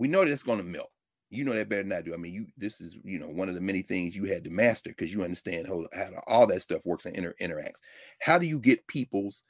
[0.01, 0.89] we know that's going to melt.
[1.29, 2.15] You know that better than I do.
[2.15, 4.49] I mean, you this is you know one of the many things you had to
[4.49, 7.81] master because you understand how, how all that stuff works and inter- interacts.
[8.19, 9.43] How do you get people's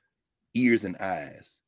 [0.53, 1.61] ears and eyes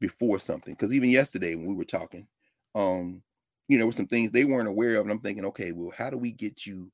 [0.00, 0.74] before something?
[0.74, 2.28] Because even yesterday when we were talking,
[2.76, 3.20] um,
[3.66, 6.08] you know, with some things they weren't aware of, and I'm thinking, okay, well, how
[6.08, 6.88] do we get you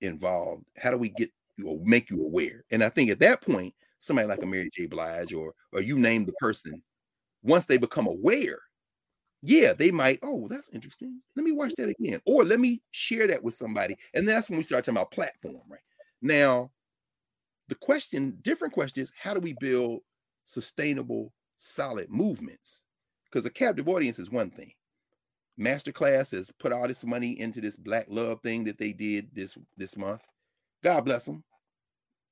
[0.00, 0.64] involved?
[0.78, 2.64] How do we get you or make you aware?
[2.70, 4.86] And I think at that point, somebody like a Mary J.
[4.86, 6.80] Blige or or you name the person,
[7.42, 8.60] once they become aware
[9.42, 11.20] yeah, they might, oh, that's interesting.
[11.34, 11.76] Let me watch mm.
[11.76, 12.20] that again.
[12.26, 13.96] Or let me share that with somebody.
[14.14, 15.80] And that's when we start talking about platform, right?
[16.20, 16.70] Now,
[17.68, 20.00] the question, different question is how do we build
[20.44, 22.84] sustainable, solid movements?
[23.24, 24.72] Because a captive audience is one thing.
[25.58, 29.56] Masterclass has put all this money into this black love thing that they did this
[29.76, 30.22] this month.
[30.82, 31.44] God bless them.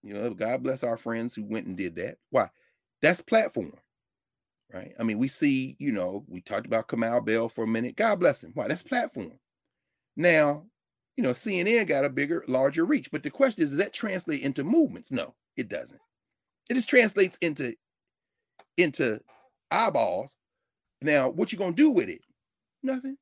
[0.02, 2.16] You know, God bless our friends who went and did that.
[2.30, 2.48] Why?
[3.02, 3.72] That's platform
[4.72, 4.92] right?
[4.98, 7.96] I mean, we see, you know, we talked about Kamau Bell for a minute.
[7.96, 8.52] God bless him.
[8.54, 8.68] Why?
[8.68, 9.32] That's platform.
[10.16, 10.64] Now,
[11.16, 13.10] you know, CNN got a bigger, larger reach.
[13.10, 15.10] But the question is, does that translate into movements?
[15.10, 16.00] No, it doesn't.
[16.70, 17.74] It just translates into
[18.76, 19.20] into
[19.70, 20.36] eyeballs.
[21.02, 22.20] Now, what you gonna do with it?
[22.82, 23.16] Nothing.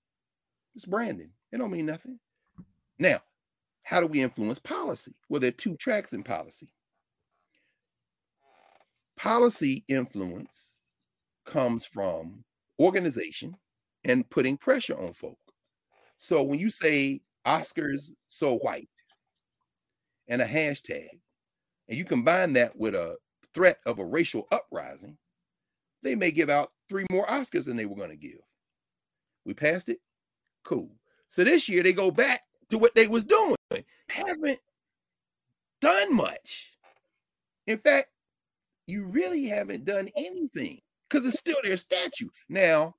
[0.74, 1.30] It's branding.
[1.53, 2.18] It don't mean nothing.
[2.99, 3.20] Now,
[3.82, 5.14] how do we influence policy?
[5.28, 6.72] Well, there are two tracks in policy.
[9.16, 10.76] Policy influence
[11.47, 12.44] comes from
[12.80, 13.57] organization
[14.05, 15.38] and putting pressure on folk.
[16.18, 18.88] So when you say Oscars so white
[20.28, 21.09] and a hashtag,
[21.88, 23.16] and you combine that with a
[23.55, 25.16] threat of a racial uprising,
[26.03, 28.40] they may give out three more Oscars than they were going to give.
[29.44, 29.99] We passed it?
[30.64, 30.90] Cool.
[31.28, 33.57] So this year they go back to what they was doing.
[34.09, 34.59] Haven't
[35.80, 36.72] done much.
[37.66, 38.09] In fact,
[38.86, 42.28] you really haven't done anything because it's still their statue.
[42.48, 42.94] Now,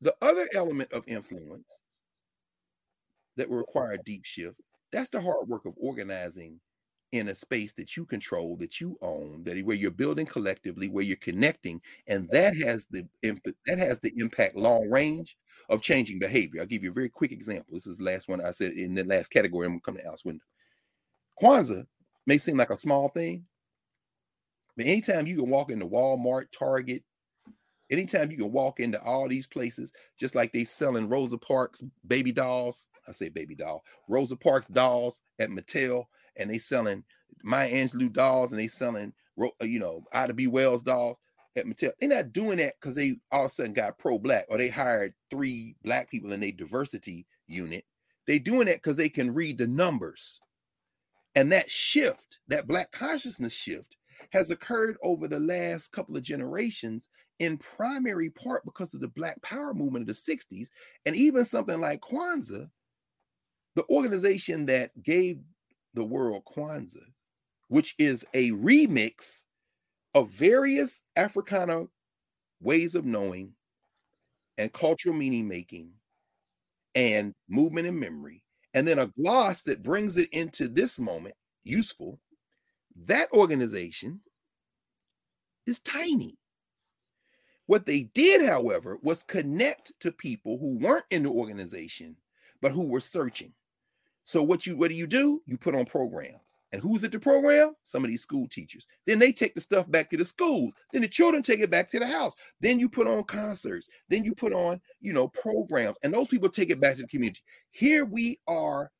[0.00, 1.80] the other element of influence
[3.36, 4.60] that will require a deep shift,
[4.92, 6.60] that's the hard work of organizing
[7.12, 11.04] in a space that you control, that you own, that where you're building collectively, where
[11.04, 15.36] you're connecting, and that has the that has the impact long range
[15.68, 16.60] of changing behavior.
[16.60, 17.74] I'll give you a very quick example.
[17.74, 19.66] This is the last one I said in the last category.
[19.66, 20.46] I'm gonna come to Alice Windom.
[21.40, 21.86] Kwanzaa
[22.26, 23.44] may seem like a small thing,
[24.76, 27.02] but anytime you can walk into Walmart, Target,
[27.90, 32.32] anytime you can walk into all these places, just like they selling Rosa Parks baby
[32.32, 32.88] dolls.
[33.08, 36.04] I say baby doll, Rosa Parks dolls at Mattel,
[36.36, 37.04] and they selling
[37.42, 40.46] Maya Angelou dolls, and they selling uh, you know Ida B.
[40.46, 41.18] Wells dolls
[41.56, 41.92] at Mattel.
[42.00, 45.14] They're not doing that because they all of a sudden got pro-black or they hired
[45.30, 47.84] three black people in a diversity unit.
[48.26, 50.40] They doing that because they can read the numbers.
[51.36, 53.96] And that shift, that black consciousness shift,
[54.36, 57.08] has occurred over the last couple of generations
[57.38, 60.68] in primary part because of the Black Power movement of the 60s.
[61.06, 62.68] And even something like Kwanzaa,
[63.76, 65.38] the organization that gave
[65.94, 67.06] the world Kwanzaa,
[67.68, 69.44] which is a remix
[70.14, 71.86] of various Africana
[72.60, 73.54] ways of knowing
[74.58, 75.92] and cultural meaning making
[76.94, 78.42] and movement and memory,
[78.74, 81.34] and then a gloss that brings it into this moment
[81.64, 82.20] useful,
[83.04, 84.20] that organization
[85.66, 86.38] is tiny.
[87.66, 92.16] What they did, however, was connect to people who weren't in the organization,
[92.60, 93.52] but who were searching.
[94.22, 95.42] So what you what do you do?
[95.46, 96.58] You put on programs.
[96.72, 97.74] And who's at the program?
[97.84, 98.86] Some of these school teachers.
[99.06, 100.74] Then they take the stuff back to the schools.
[100.92, 102.34] Then the children take it back to the house.
[102.60, 103.88] Then you put on concerts.
[104.08, 105.96] Then you put on, you know, programs.
[106.02, 107.40] And those people take it back to the community.
[107.70, 108.90] Here we are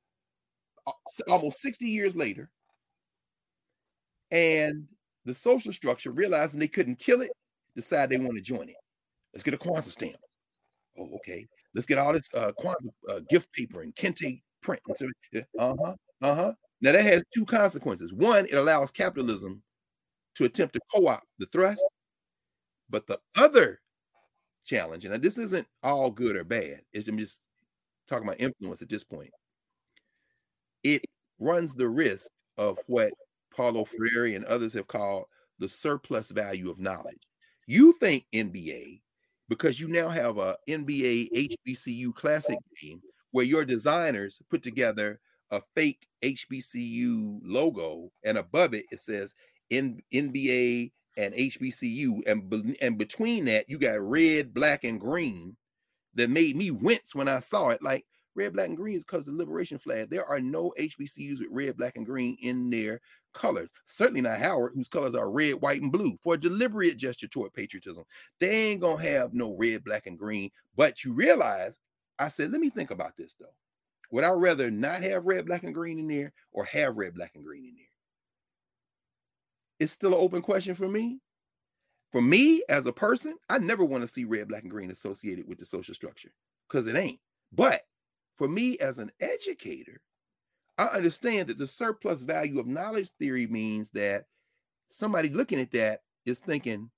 [0.86, 0.92] uh,
[1.28, 2.50] almost 60 years later.
[4.30, 4.86] And
[5.26, 7.30] the social structure, realizing they couldn't kill it,
[7.74, 8.76] decide they want to join it.
[9.34, 10.16] Let's get a Kwanzaa stamp.
[10.98, 11.46] Oh, okay.
[11.74, 14.80] Let's get all this uh, Kwanzaa uh, gift paper and kente print.
[15.58, 15.94] Uh huh.
[16.22, 16.52] Uh huh.
[16.80, 18.14] Now that has two consequences.
[18.14, 19.62] One, it allows capitalism
[20.36, 21.84] to attempt to co-opt the thrust,
[22.88, 23.80] but the other
[24.64, 26.80] challenge, and this isn't all good or bad.
[26.92, 27.46] It's I'm just
[28.08, 29.30] talking about influence at this point.
[30.84, 31.02] It
[31.40, 33.12] runs the risk of what
[33.57, 35.24] Paulo Freire and others have called
[35.59, 37.22] the surplus value of knowledge.
[37.66, 39.00] You think NBA
[39.48, 43.00] because you now have a NBA HBCU classic game
[43.30, 49.34] where your designers put together a fake HBCU logo, and above it it says
[49.70, 55.57] N- NBA and HBCU, and and between that you got red, black, and green.
[56.14, 57.82] That made me wince when I saw it.
[57.82, 60.09] Like red, black, and green is because the liberation flag.
[60.09, 63.00] There are no HBCUs with red, black, and green in their
[63.37, 63.72] colors.
[63.84, 67.53] Certainly not Howard, whose colors are red, white, and blue for a deliberate gesture toward
[67.53, 68.05] patriotism.
[68.41, 70.51] They ain't gonna have no red, black, and green.
[70.76, 71.78] But you realize,
[72.18, 73.55] I said, let me think about this though.
[74.11, 77.32] Would I rather not have red, black, and green in there or have red, black,
[77.34, 77.84] and green in there?
[79.80, 81.20] It's still an open question for me.
[82.12, 85.47] For me as a person, I never want to see red, black, and green associated
[85.47, 86.30] with the social structure
[86.68, 87.20] because it ain't.
[87.53, 87.82] But
[88.34, 90.01] for me as an educator,
[90.78, 94.24] I understand that the surplus value of knowledge theory means that
[94.88, 96.90] somebody looking at that is thinking,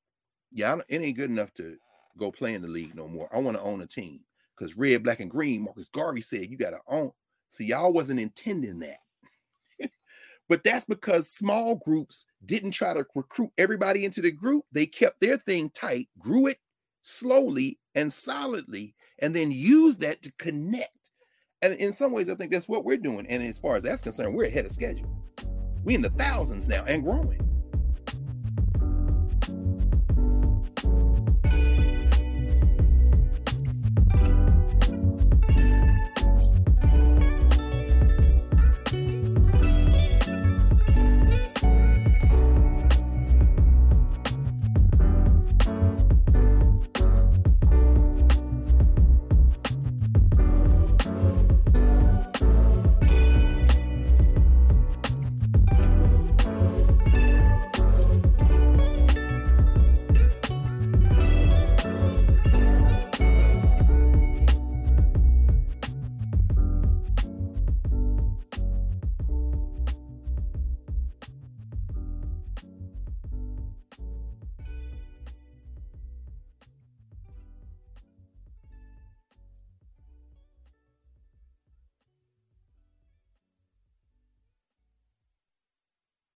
[0.51, 1.77] yeah, it ain't good enough to
[2.19, 3.29] go play in the league no more.
[3.33, 4.21] I want to own a team
[4.57, 7.13] because red, black, and green, Marcus Garvey said you got to own.
[7.51, 8.99] See, y'all wasn't intending that.
[10.49, 14.65] but that's because small groups didn't try to recruit everybody into the group.
[14.73, 16.59] They kept their thing tight, grew it
[17.03, 20.91] slowly and solidly, and then used that to connect.
[21.63, 23.27] And in some ways, I think that's what we're doing.
[23.29, 25.09] And as far as that's concerned, we're ahead of schedule.
[25.85, 27.48] We're in the thousands now and growing.